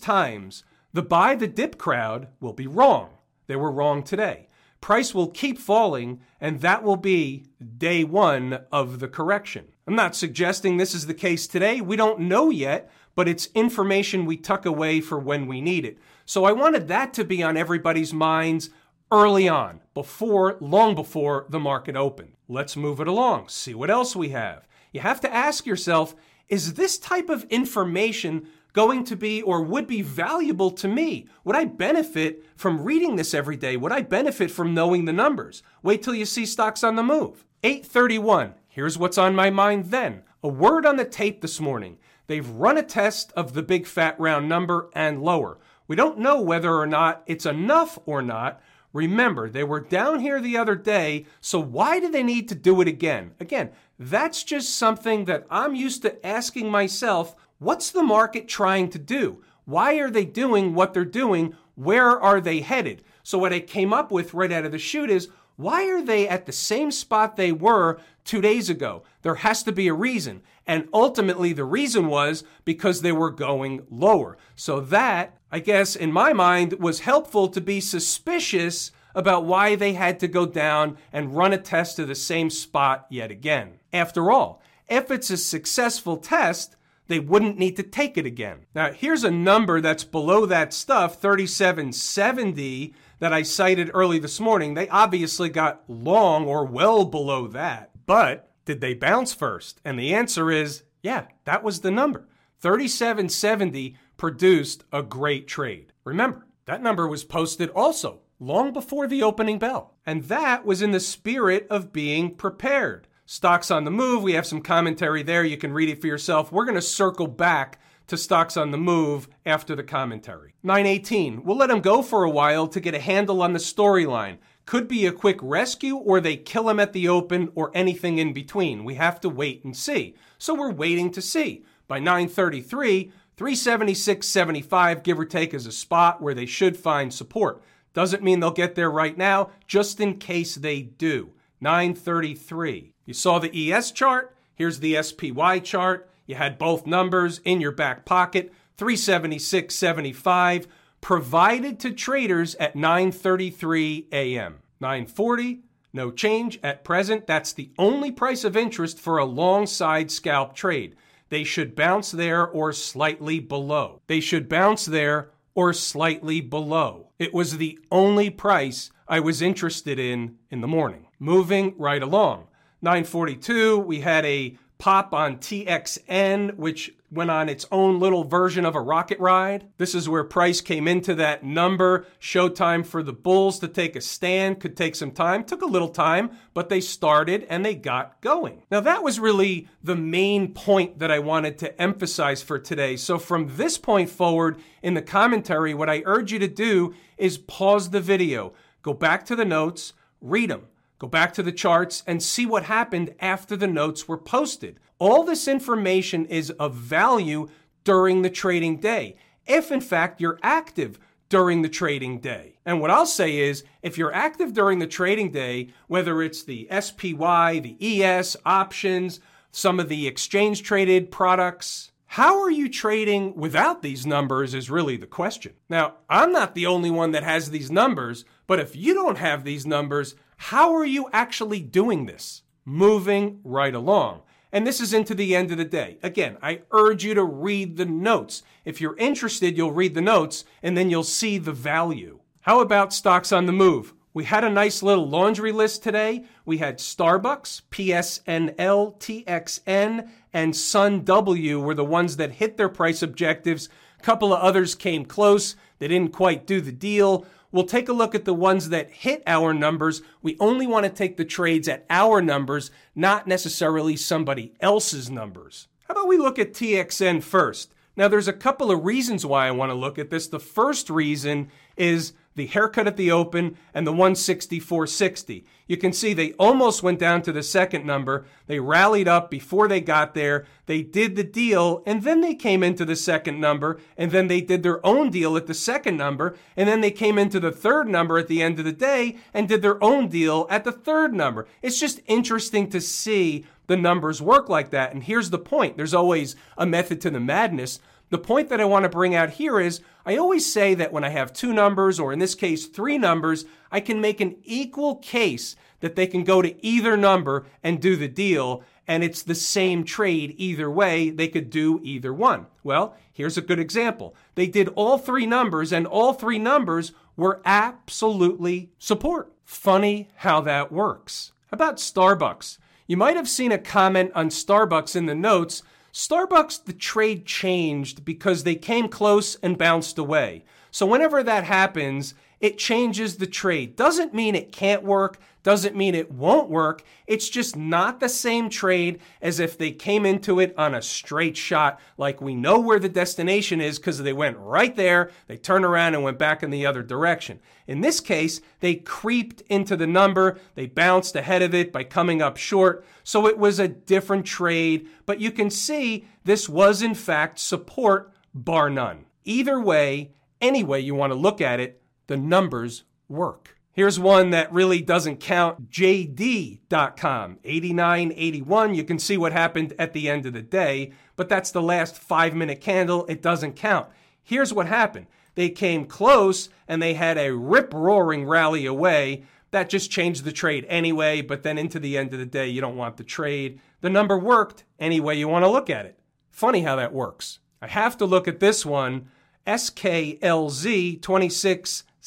times, 0.00 0.64
the 0.92 1.00
buy 1.00 1.36
the 1.36 1.46
dip 1.46 1.78
crowd 1.78 2.26
will 2.40 2.52
be 2.52 2.66
wrong. 2.66 3.10
They 3.46 3.54
were 3.54 3.70
wrong 3.70 4.02
today. 4.02 4.48
Price 4.80 5.14
will 5.14 5.28
keep 5.28 5.60
falling, 5.60 6.18
and 6.40 6.60
that 6.60 6.82
will 6.82 6.96
be 6.96 7.46
day 7.76 8.02
one 8.02 8.64
of 8.72 8.98
the 8.98 9.06
correction. 9.06 9.66
I'm 9.86 9.94
not 9.94 10.16
suggesting 10.16 10.76
this 10.76 10.92
is 10.92 11.06
the 11.06 11.14
case 11.14 11.46
today. 11.46 11.80
We 11.80 11.94
don't 11.94 12.22
know 12.22 12.50
yet, 12.50 12.90
but 13.14 13.28
it's 13.28 13.50
information 13.54 14.26
we 14.26 14.36
tuck 14.36 14.66
away 14.66 15.00
for 15.00 15.20
when 15.20 15.46
we 15.46 15.60
need 15.60 15.84
it. 15.84 15.98
So 16.24 16.44
I 16.44 16.50
wanted 16.50 16.88
that 16.88 17.14
to 17.14 17.24
be 17.24 17.40
on 17.40 17.56
everybody's 17.56 18.12
minds 18.12 18.70
early 19.12 19.48
on, 19.48 19.82
before, 19.94 20.56
long 20.60 20.96
before 20.96 21.46
the 21.48 21.60
market 21.60 21.94
opened. 21.94 22.32
Let's 22.48 22.76
move 22.76 22.98
it 22.98 23.06
along, 23.06 23.50
see 23.50 23.72
what 23.72 23.88
else 23.88 24.16
we 24.16 24.30
have. 24.30 24.66
You 24.92 25.00
have 25.00 25.20
to 25.20 25.32
ask 25.32 25.64
yourself, 25.64 26.16
is 26.48 26.74
this 26.74 26.98
type 26.98 27.28
of 27.28 27.44
information 27.44 28.48
going 28.72 29.04
to 29.04 29.16
be 29.16 29.42
or 29.42 29.62
would 29.62 29.86
be 29.86 30.02
valuable 30.02 30.70
to 30.72 30.88
me? 30.88 31.26
Would 31.44 31.56
I 31.56 31.64
benefit 31.64 32.44
from 32.56 32.82
reading 32.82 33.16
this 33.16 33.34
every 33.34 33.56
day? 33.56 33.76
Would 33.76 33.92
I 33.92 34.02
benefit 34.02 34.50
from 34.50 34.74
knowing 34.74 35.04
the 35.04 35.12
numbers? 35.12 35.62
Wait 35.82 36.02
till 36.02 36.14
you 36.14 36.24
see 36.24 36.46
stocks 36.46 36.84
on 36.84 36.96
the 36.96 37.02
move. 37.02 37.44
831. 37.62 38.54
Here's 38.68 38.98
what's 38.98 39.18
on 39.18 39.34
my 39.34 39.50
mind 39.50 39.86
then. 39.86 40.22
A 40.42 40.48
word 40.48 40.86
on 40.86 40.96
the 40.96 41.04
tape 41.04 41.40
this 41.40 41.60
morning. 41.60 41.98
They've 42.28 42.48
run 42.48 42.78
a 42.78 42.82
test 42.82 43.32
of 43.32 43.54
the 43.54 43.62
big 43.62 43.86
fat 43.86 44.18
round 44.20 44.48
number 44.48 44.90
and 44.94 45.22
lower. 45.22 45.58
We 45.88 45.96
don't 45.96 46.18
know 46.18 46.40
whether 46.40 46.74
or 46.74 46.86
not 46.86 47.22
it's 47.26 47.46
enough 47.46 47.98
or 48.06 48.22
not. 48.22 48.60
Remember, 48.92 49.50
they 49.50 49.64
were 49.64 49.80
down 49.80 50.20
here 50.20 50.40
the 50.40 50.56
other 50.56 50.74
day, 50.74 51.26
so 51.40 51.58
why 51.58 52.00
do 52.00 52.10
they 52.10 52.22
need 52.22 52.48
to 52.48 52.54
do 52.54 52.80
it 52.80 52.88
again? 52.88 53.32
Again, 53.40 53.70
that's 53.98 54.44
just 54.44 54.76
something 54.76 55.24
that 55.24 55.46
I'm 55.50 55.74
used 55.74 56.02
to 56.02 56.24
asking 56.26 56.70
myself 56.70 57.34
what's 57.58 57.90
the 57.90 58.02
market 58.02 58.48
trying 58.48 58.88
to 58.90 58.98
do? 58.98 59.42
Why 59.64 59.94
are 59.96 60.10
they 60.10 60.24
doing 60.24 60.74
what 60.74 60.94
they're 60.94 61.04
doing? 61.04 61.54
Where 61.74 62.18
are 62.20 62.40
they 62.40 62.60
headed? 62.60 63.04
So, 63.22 63.38
what 63.38 63.52
I 63.52 63.60
came 63.60 63.92
up 63.92 64.10
with 64.10 64.34
right 64.34 64.50
out 64.50 64.64
of 64.64 64.72
the 64.72 64.78
chute 64.78 65.10
is 65.10 65.28
why 65.56 65.88
are 65.90 66.02
they 66.02 66.28
at 66.28 66.46
the 66.46 66.52
same 66.52 66.90
spot 66.90 67.36
they 67.36 67.52
were 67.52 68.00
two 68.24 68.40
days 68.40 68.70
ago? 68.70 69.02
There 69.22 69.34
has 69.36 69.62
to 69.64 69.72
be 69.72 69.88
a 69.88 69.92
reason. 69.92 70.42
And 70.66 70.88
ultimately, 70.92 71.52
the 71.52 71.64
reason 71.64 72.06
was 72.06 72.44
because 72.64 73.02
they 73.02 73.12
were 73.12 73.30
going 73.30 73.84
lower. 73.90 74.38
So, 74.56 74.80
that, 74.80 75.36
I 75.52 75.58
guess, 75.58 75.96
in 75.96 76.12
my 76.12 76.32
mind, 76.32 76.74
was 76.74 77.00
helpful 77.00 77.48
to 77.48 77.60
be 77.60 77.80
suspicious 77.80 78.92
about 79.14 79.44
why 79.44 79.74
they 79.74 79.94
had 79.94 80.20
to 80.20 80.28
go 80.28 80.46
down 80.46 80.96
and 81.12 81.36
run 81.36 81.52
a 81.52 81.58
test 81.58 81.96
to 81.96 82.06
the 82.06 82.14
same 82.14 82.48
spot 82.50 83.06
yet 83.10 83.30
again. 83.30 83.74
After 83.92 84.30
all, 84.30 84.62
if 84.88 85.10
it's 85.10 85.28
a 85.28 85.36
successful 85.36 86.16
test, 86.16 86.76
they 87.08 87.18
wouldn't 87.18 87.58
need 87.58 87.76
to 87.76 87.82
take 87.82 88.16
it 88.16 88.26
again. 88.26 88.66
Now, 88.74 88.92
here's 88.92 89.24
a 89.24 89.30
number 89.30 89.80
that's 89.80 90.04
below 90.04 90.46
that 90.46 90.72
stuff, 90.72 91.20
3770, 91.20 92.94
that 93.18 93.32
I 93.32 93.42
cited 93.42 93.90
early 93.92 94.18
this 94.18 94.38
morning. 94.38 94.74
They 94.74 94.88
obviously 94.88 95.48
got 95.48 95.82
long 95.88 96.46
or 96.46 96.64
well 96.64 97.04
below 97.04 97.48
that. 97.48 97.90
But 98.06 98.52
did 98.64 98.80
they 98.80 98.94
bounce 98.94 99.34
first? 99.34 99.80
And 99.84 99.98
the 99.98 100.14
answer 100.14 100.50
is 100.50 100.84
yeah, 101.02 101.26
that 101.44 101.62
was 101.62 101.80
the 101.80 101.90
number. 101.90 102.28
3770 102.60 103.96
produced 104.16 104.84
a 104.92 105.02
great 105.02 105.46
trade. 105.46 105.92
Remember, 106.04 106.46
that 106.66 106.82
number 106.82 107.06
was 107.06 107.24
posted 107.24 107.70
also 107.70 108.20
long 108.40 108.72
before 108.72 109.06
the 109.06 109.22
opening 109.22 109.58
bell. 109.58 109.94
And 110.04 110.24
that 110.24 110.64
was 110.64 110.82
in 110.82 110.90
the 110.90 111.00
spirit 111.00 111.66
of 111.70 111.92
being 111.92 112.34
prepared. 112.34 113.06
Stocks 113.30 113.70
on 113.70 113.84
the 113.84 113.90
move, 113.90 114.22
we 114.22 114.32
have 114.32 114.46
some 114.46 114.62
commentary 114.62 115.22
there. 115.22 115.44
You 115.44 115.58
can 115.58 115.74
read 115.74 115.90
it 115.90 116.00
for 116.00 116.06
yourself. 116.06 116.50
We're 116.50 116.64
going 116.64 116.76
to 116.76 116.80
circle 116.80 117.26
back 117.26 117.78
to 118.06 118.16
stocks 118.16 118.56
on 118.56 118.70
the 118.70 118.78
move 118.78 119.28
after 119.44 119.76
the 119.76 119.82
commentary. 119.82 120.54
918, 120.62 121.44
we'll 121.44 121.58
let 121.58 121.66
them 121.66 121.82
go 121.82 122.00
for 122.00 122.24
a 122.24 122.30
while 122.30 122.66
to 122.68 122.80
get 122.80 122.94
a 122.94 122.98
handle 122.98 123.42
on 123.42 123.52
the 123.52 123.58
storyline. 123.58 124.38
Could 124.64 124.88
be 124.88 125.04
a 125.04 125.12
quick 125.12 125.38
rescue, 125.42 125.96
or 125.96 126.22
they 126.22 126.38
kill 126.38 126.70
him 126.70 126.80
at 126.80 126.94
the 126.94 127.06
open, 127.06 127.52
or 127.54 127.70
anything 127.74 128.16
in 128.16 128.32
between. 128.32 128.82
We 128.82 128.94
have 128.94 129.20
to 129.20 129.28
wait 129.28 129.62
and 129.62 129.76
see. 129.76 130.14
So 130.38 130.54
we're 130.54 130.72
waiting 130.72 131.10
to 131.10 131.20
see. 131.20 131.66
By 131.86 131.98
933, 131.98 133.12
376.75, 133.36 135.02
give 135.02 135.20
or 135.20 135.26
take, 135.26 135.52
is 135.52 135.66
a 135.66 135.72
spot 135.72 136.22
where 136.22 136.32
they 136.32 136.46
should 136.46 136.78
find 136.78 137.12
support. 137.12 137.62
Doesn't 137.92 138.22
mean 138.22 138.40
they'll 138.40 138.52
get 138.52 138.74
there 138.74 138.90
right 138.90 139.18
now, 139.18 139.50
just 139.66 140.00
in 140.00 140.16
case 140.16 140.54
they 140.54 140.80
do. 140.80 141.32
933. 141.60 142.94
You 143.08 143.14
saw 143.14 143.38
the 143.38 143.72
ES 143.72 143.92
chart. 143.92 144.36
Here's 144.54 144.80
the 144.80 145.02
SPY 145.02 145.60
chart. 145.60 146.10
You 146.26 146.34
had 146.34 146.58
both 146.58 146.86
numbers 146.86 147.40
in 147.42 147.58
your 147.58 147.72
back 147.72 148.04
pocket. 148.04 148.52
376.75 148.76 150.66
provided 151.00 151.80
to 151.80 151.90
traders 151.92 152.54
at 152.56 152.74
9:33 152.74 154.12
a.m. 154.12 154.56
940 154.78 155.62
no 155.90 156.10
change 156.10 156.60
at 156.62 156.84
present. 156.84 157.26
That's 157.26 157.54
the 157.54 157.70
only 157.78 158.12
price 158.12 158.44
of 158.44 158.58
interest 158.58 158.98
for 158.98 159.16
a 159.16 159.24
long 159.24 159.66
side 159.66 160.10
scalp 160.10 160.54
trade. 160.54 160.94
They 161.30 161.44
should 161.44 161.74
bounce 161.74 162.10
there 162.10 162.46
or 162.46 162.74
slightly 162.74 163.40
below. 163.40 164.02
They 164.06 164.20
should 164.20 164.50
bounce 164.50 164.84
there 164.84 165.30
or 165.54 165.72
slightly 165.72 166.42
below. 166.42 167.08
It 167.18 167.32
was 167.32 167.56
the 167.56 167.78
only 167.90 168.28
price 168.28 168.90
I 169.08 169.20
was 169.20 169.40
interested 169.40 169.98
in 169.98 170.36
in 170.50 170.60
the 170.60 170.68
morning. 170.68 171.06
Moving 171.18 171.74
right 171.78 172.02
along. 172.02 172.47
942, 172.82 173.78
we 173.78 174.00
had 174.00 174.24
a 174.24 174.56
pop 174.78 175.12
on 175.12 175.36
TXN, 175.38 176.54
which 176.54 176.94
went 177.10 177.30
on 177.30 177.48
its 177.48 177.66
own 177.72 177.98
little 177.98 178.22
version 178.22 178.64
of 178.64 178.74
a 178.74 178.80
rocket 178.80 179.18
ride. 179.18 179.66
This 179.78 179.94
is 179.94 180.08
where 180.08 180.24
price 180.24 180.60
came 180.60 180.86
into 180.86 181.14
that 181.16 181.42
number. 181.42 182.06
Showtime 182.20 182.86
for 182.86 183.02
the 183.02 183.12
Bulls 183.12 183.58
to 183.60 183.68
take 183.68 183.96
a 183.96 184.00
stand 184.00 184.60
could 184.60 184.76
take 184.76 184.94
some 184.94 185.10
time. 185.10 185.42
Took 185.42 185.62
a 185.62 185.66
little 185.66 185.88
time, 185.88 186.30
but 186.54 186.68
they 186.68 186.80
started 186.80 187.46
and 187.48 187.64
they 187.64 187.74
got 187.74 188.20
going. 188.20 188.62
Now, 188.70 188.80
that 188.80 189.02
was 189.02 189.18
really 189.18 189.68
the 189.82 189.96
main 189.96 190.52
point 190.52 190.98
that 190.98 191.10
I 191.10 191.18
wanted 191.18 191.58
to 191.58 191.80
emphasize 191.80 192.42
for 192.42 192.58
today. 192.58 192.96
So, 192.96 193.18
from 193.18 193.56
this 193.56 193.78
point 193.78 194.10
forward 194.10 194.60
in 194.82 194.94
the 194.94 195.02
commentary, 195.02 195.74
what 195.74 195.90
I 195.90 196.02
urge 196.04 196.32
you 196.32 196.38
to 196.38 196.48
do 196.48 196.94
is 197.16 197.38
pause 197.38 197.90
the 197.90 198.00
video, 198.00 198.52
go 198.82 198.92
back 198.92 199.24
to 199.26 199.36
the 199.36 199.44
notes, 199.44 199.92
read 200.20 200.50
them 200.50 200.66
Go 200.98 201.06
back 201.06 201.32
to 201.34 201.42
the 201.42 201.52
charts 201.52 202.02
and 202.06 202.22
see 202.22 202.44
what 202.44 202.64
happened 202.64 203.14
after 203.20 203.56
the 203.56 203.68
notes 203.68 204.08
were 204.08 204.18
posted. 204.18 204.80
All 204.98 205.22
this 205.22 205.46
information 205.46 206.26
is 206.26 206.50
of 206.50 206.74
value 206.74 207.48
during 207.84 208.22
the 208.22 208.30
trading 208.30 208.78
day, 208.78 209.16
if 209.46 209.70
in 209.70 209.80
fact 209.80 210.20
you're 210.20 210.40
active 210.42 210.98
during 211.28 211.62
the 211.62 211.68
trading 211.68 212.18
day. 212.20 212.58
And 212.64 212.80
what 212.80 212.90
I'll 212.90 213.06
say 213.06 213.38
is 213.38 213.64
if 213.82 213.96
you're 213.96 214.12
active 214.12 214.52
during 214.52 214.78
the 214.78 214.86
trading 214.86 215.30
day, 215.30 215.68
whether 215.86 216.22
it's 216.22 216.42
the 216.42 216.68
SPY, 216.80 217.60
the 217.60 217.76
ES, 217.80 218.36
options, 218.44 219.20
some 219.52 219.78
of 219.78 219.88
the 219.88 220.06
exchange 220.06 220.62
traded 220.62 221.10
products, 221.10 221.92
how 222.06 222.40
are 222.40 222.50
you 222.50 222.68
trading 222.68 223.34
without 223.36 223.82
these 223.82 224.06
numbers 224.06 224.54
is 224.54 224.70
really 224.70 224.96
the 224.96 225.06
question. 225.06 225.52
Now, 225.68 225.96
I'm 226.08 226.32
not 226.32 226.54
the 226.54 226.66
only 226.66 226.90
one 226.90 227.10
that 227.12 227.22
has 227.22 227.50
these 227.50 227.70
numbers, 227.70 228.24
but 228.46 228.58
if 228.58 228.74
you 228.74 228.94
don't 228.94 229.18
have 229.18 229.44
these 229.44 229.66
numbers, 229.66 230.14
how 230.38 230.74
are 230.74 230.86
you 230.86 231.08
actually 231.12 231.60
doing 231.60 232.06
this? 232.06 232.42
Moving 232.64 233.40
right 233.42 233.74
along. 233.74 234.22
And 234.52 234.66
this 234.66 234.80
is 234.80 234.94
into 234.94 235.14
the 235.14 235.36
end 235.36 235.50
of 235.50 235.58
the 235.58 235.64
day. 235.64 235.98
Again, 236.02 236.38
I 236.40 236.62
urge 236.70 237.04
you 237.04 237.12
to 237.14 237.24
read 237.24 237.76
the 237.76 237.84
notes. 237.84 238.42
If 238.64 238.80
you're 238.80 238.96
interested, 238.96 239.56
you'll 239.56 239.72
read 239.72 239.94
the 239.94 240.00
notes 240.00 240.44
and 240.62 240.76
then 240.76 240.90
you'll 240.90 241.02
see 241.04 241.38
the 241.38 241.52
value. 241.52 242.20
How 242.42 242.60
about 242.60 242.94
stocks 242.94 243.32
on 243.32 243.46
the 243.46 243.52
move? 243.52 243.92
We 244.14 244.24
had 244.24 244.44
a 244.44 244.48
nice 244.48 244.82
little 244.82 245.06
laundry 245.06 245.52
list 245.52 245.82
today. 245.82 246.24
We 246.46 246.58
had 246.58 246.78
Starbucks, 246.78 247.62
PSNL, 247.70 248.98
TXN, 248.98 250.08
and 250.32 250.56
Sun 250.56 251.04
W 251.04 251.60
were 251.60 251.74
the 251.74 251.84
ones 251.84 252.16
that 252.16 252.32
hit 252.32 252.56
their 252.56 252.68
price 252.68 253.02
objectives. 253.02 253.68
A 253.98 254.02
couple 254.02 254.32
of 254.32 254.40
others 254.40 254.74
came 254.74 255.04
close. 255.04 255.56
They 255.78 255.88
didn't 255.88 256.12
quite 256.12 256.46
do 256.46 256.60
the 256.60 256.72
deal. 256.72 257.26
We'll 257.50 257.64
take 257.64 257.88
a 257.88 257.94
look 257.94 258.14
at 258.14 258.24
the 258.24 258.34
ones 258.34 258.68
that 258.68 258.90
hit 258.90 259.22
our 259.26 259.54
numbers. 259.54 260.02
We 260.20 260.36
only 260.38 260.66
want 260.66 260.84
to 260.84 260.90
take 260.90 261.16
the 261.16 261.24
trades 261.24 261.66
at 261.68 261.86
our 261.88 262.20
numbers, 262.20 262.70
not 262.94 263.26
necessarily 263.26 263.96
somebody 263.96 264.52
else's 264.60 265.10
numbers. 265.10 265.68
How 265.86 265.94
about 265.94 266.08
we 266.08 266.18
look 266.18 266.38
at 266.38 266.52
TXN 266.52 267.22
first? 267.22 267.74
Now, 267.96 268.06
there's 268.06 268.28
a 268.28 268.32
couple 268.32 268.70
of 268.70 268.84
reasons 268.84 269.26
why 269.26 269.48
I 269.48 269.50
want 269.50 269.70
to 269.70 269.74
look 269.74 269.98
at 269.98 270.10
this. 270.10 270.28
The 270.28 270.38
first 270.38 270.90
reason 270.90 271.50
is 271.76 272.12
the 272.38 272.46
haircut 272.46 272.86
at 272.86 272.96
the 272.96 273.10
open, 273.10 273.58
and 273.74 273.86
the 273.86 273.92
164.60. 273.92 275.44
You 275.66 275.76
can 275.76 275.92
see 275.92 276.14
they 276.14 276.32
almost 276.32 276.82
went 276.82 276.98
down 276.98 277.20
to 277.22 277.32
the 277.32 277.42
second 277.42 277.84
number. 277.84 278.24
They 278.46 278.58
rallied 278.58 279.06
up 279.06 279.30
before 279.30 279.68
they 279.68 279.82
got 279.82 280.14
there. 280.14 280.46
They 280.64 280.80
did 280.82 281.14
the 281.14 281.24
deal, 281.24 281.82
and 281.84 282.02
then 282.02 282.22
they 282.22 282.34
came 282.34 282.62
into 282.62 282.86
the 282.86 282.96
second 282.96 283.38
number, 283.38 283.78
and 283.98 284.10
then 284.10 284.28
they 284.28 284.40
did 284.40 284.62
their 284.62 284.84
own 284.86 285.10
deal 285.10 285.36
at 285.36 285.46
the 285.46 285.52
second 285.52 285.98
number, 285.98 286.36
and 286.56 286.66
then 286.66 286.80
they 286.80 286.90
came 286.90 287.18
into 287.18 287.38
the 287.38 287.52
third 287.52 287.88
number 287.88 288.16
at 288.16 288.28
the 288.28 288.40
end 288.42 288.58
of 288.58 288.64
the 288.64 288.72
day 288.72 289.18
and 289.34 289.46
did 289.46 289.60
their 289.60 289.82
own 289.84 290.08
deal 290.08 290.46
at 290.48 290.64
the 290.64 290.72
third 290.72 291.12
number. 291.12 291.46
It's 291.60 291.78
just 291.78 292.00
interesting 292.06 292.70
to 292.70 292.80
see 292.80 293.44
the 293.66 293.76
numbers 293.76 294.22
work 294.22 294.48
like 294.48 294.70
that. 294.70 294.92
And 294.92 295.04
here's 295.04 295.30
the 295.30 295.38
point 295.38 295.76
there's 295.76 295.94
always 295.94 296.34
a 296.56 296.66
method 296.66 297.00
to 297.02 297.10
the 297.10 297.20
madness. 297.20 297.80
The 298.10 298.18
point 298.18 298.48
that 298.48 298.60
I 298.60 298.64
want 298.64 298.84
to 298.84 298.88
bring 298.88 299.14
out 299.14 299.30
here 299.30 299.60
is 299.60 299.80
I 300.06 300.16
always 300.16 300.50
say 300.50 300.74
that 300.74 300.92
when 300.92 301.04
I 301.04 301.10
have 301.10 301.32
two 301.32 301.52
numbers, 301.52 302.00
or 302.00 302.12
in 302.12 302.18
this 302.18 302.34
case, 302.34 302.66
three 302.66 302.96
numbers, 302.96 303.44
I 303.70 303.80
can 303.80 304.00
make 304.00 304.20
an 304.20 304.36
equal 304.44 304.96
case 304.96 305.56
that 305.80 305.94
they 305.94 306.06
can 306.06 306.24
go 306.24 306.40
to 306.40 306.66
either 306.66 306.96
number 306.96 307.46
and 307.62 307.80
do 307.80 307.96
the 307.96 308.08
deal. 308.08 308.64
And 308.86 309.04
it's 309.04 309.22
the 309.22 309.34
same 309.34 309.84
trade 309.84 310.34
either 310.38 310.70
way. 310.70 311.10
They 311.10 311.28
could 311.28 311.50
do 311.50 311.78
either 311.82 312.12
one. 312.14 312.46
Well, 312.62 312.96
here's 313.12 313.36
a 313.36 313.42
good 313.42 313.58
example. 313.58 314.16
They 314.34 314.46
did 314.46 314.68
all 314.68 314.96
three 314.96 315.26
numbers, 315.26 315.72
and 315.72 315.86
all 315.86 316.14
three 316.14 316.38
numbers 316.38 316.92
were 317.14 317.42
absolutely 317.44 318.70
support. 318.78 319.30
Funny 319.44 320.08
how 320.16 320.40
that 320.40 320.72
works. 320.72 321.32
How 321.50 321.56
about 321.56 321.76
Starbucks? 321.76 322.56
You 322.86 322.96
might 322.96 323.16
have 323.16 323.28
seen 323.28 323.52
a 323.52 323.58
comment 323.58 324.12
on 324.14 324.30
Starbucks 324.30 324.96
in 324.96 325.04
the 325.04 325.14
notes 325.14 325.62
Starbucks, 325.98 326.64
the 326.64 326.72
trade 326.72 327.26
changed 327.26 328.04
because 328.04 328.44
they 328.44 328.54
came 328.54 328.86
close 328.86 329.34
and 329.42 329.58
bounced 329.58 329.98
away. 329.98 330.44
So 330.70 330.86
whenever 330.86 331.24
that 331.24 331.42
happens, 331.42 332.14
it 332.40 332.58
changes 332.58 333.16
the 333.16 333.26
trade. 333.26 333.76
Doesn't 333.76 334.14
mean 334.14 334.34
it 334.34 334.52
can't 334.52 334.84
work, 334.84 335.18
doesn't 335.42 335.76
mean 335.76 335.94
it 335.94 336.12
won't 336.12 336.50
work. 336.50 336.82
It's 337.06 337.28
just 337.28 337.56
not 337.56 338.00
the 338.00 338.08
same 338.08 338.50
trade 338.50 339.00
as 339.22 339.40
if 339.40 339.56
they 339.56 339.70
came 339.70 340.04
into 340.04 340.40
it 340.40 340.54
on 340.58 340.74
a 340.74 340.82
straight 340.82 341.36
shot, 341.36 341.80
like 341.96 342.20
we 342.20 342.34
know 342.34 342.60
where 342.60 342.78
the 342.78 342.88
destination 342.88 343.60
is 343.60 343.78
because 343.78 343.98
they 343.98 344.12
went 344.12 344.36
right 344.36 344.74
there, 344.76 345.10
they 345.26 345.36
turned 345.36 345.64
around 345.64 345.94
and 345.94 346.02
went 346.02 346.18
back 346.18 346.42
in 346.42 346.50
the 346.50 346.66
other 346.66 346.82
direction. 346.82 347.40
In 347.66 347.80
this 347.80 348.00
case, 348.00 348.40
they 348.60 348.74
creeped 348.74 349.40
into 349.48 349.76
the 349.76 349.86
number, 349.86 350.38
they 350.54 350.66
bounced 350.66 351.16
ahead 351.16 351.42
of 351.42 351.54
it 351.54 351.72
by 351.72 351.84
coming 351.84 352.20
up 352.20 352.36
short. 352.36 352.84
So 353.02 353.26
it 353.26 353.38
was 353.38 353.58
a 353.58 353.68
different 353.68 354.26
trade, 354.26 354.88
but 355.06 355.20
you 355.20 355.30
can 355.30 355.50
see 355.50 356.06
this 356.24 356.48
was 356.48 356.82
in 356.82 356.94
fact 356.94 357.38
support, 357.38 358.12
bar 358.34 358.68
none. 358.70 359.06
Either 359.24 359.60
way, 359.60 360.12
any 360.40 360.62
way 360.62 360.80
you 360.80 360.94
want 360.94 361.12
to 361.12 361.18
look 361.18 361.40
at 361.40 361.58
it, 361.58 361.82
the 362.08 362.16
numbers 362.16 362.84
work. 363.08 363.56
Here's 363.72 364.00
one 364.00 364.30
that 364.30 364.52
really 364.52 364.82
doesn't 364.82 365.20
count 365.20 365.70
JD.com, 365.70 367.38
8981. 367.44 368.74
You 368.74 368.82
can 368.82 368.98
see 368.98 369.16
what 369.16 369.32
happened 369.32 369.72
at 369.78 369.92
the 369.92 370.08
end 370.08 370.26
of 370.26 370.32
the 370.32 370.42
day, 370.42 370.90
but 371.14 371.28
that's 371.28 371.52
the 371.52 371.62
last 371.62 371.96
five 371.96 372.34
minute 372.34 372.60
candle. 372.60 373.06
It 373.06 373.22
doesn't 373.22 373.54
count. 373.54 373.86
Here's 374.20 374.52
what 374.52 374.66
happened 374.66 375.06
they 375.36 375.48
came 375.48 375.84
close 375.84 376.48
and 376.66 376.82
they 376.82 376.94
had 376.94 377.16
a 377.16 377.32
rip 377.32 377.72
roaring 377.72 378.26
rally 378.26 378.66
away. 378.66 379.22
That 379.52 379.70
just 379.70 379.92
changed 379.92 380.24
the 380.24 380.32
trade 380.32 380.66
anyway, 380.68 381.22
but 381.22 381.44
then 381.44 381.56
into 381.56 381.78
the 381.78 381.96
end 381.96 382.12
of 382.12 382.18
the 382.18 382.26
day, 382.26 382.48
you 382.48 382.60
don't 382.60 382.76
want 382.76 382.96
the 382.96 383.04
trade. 383.04 383.60
The 383.80 383.90
number 383.90 384.18
worked 384.18 384.64
any 384.80 384.98
way 384.98 385.14
you 385.14 385.28
want 385.28 385.44
to 385.44 385.50
look 385.50 385.70
at 385.70 385.86
it. 385.86 386.00
Funny 386.30 386.62
how 386.62 386.74
that 386.74 386.92
works. 386.92 387.38
I 387.62 387.68
have 387.68 387.96
to 387.98 388.06
look 388.06 388.26
at 388.26 388.40
this 388.40 388.66
one 388.66 389.08
SKLZ 389.46 391.00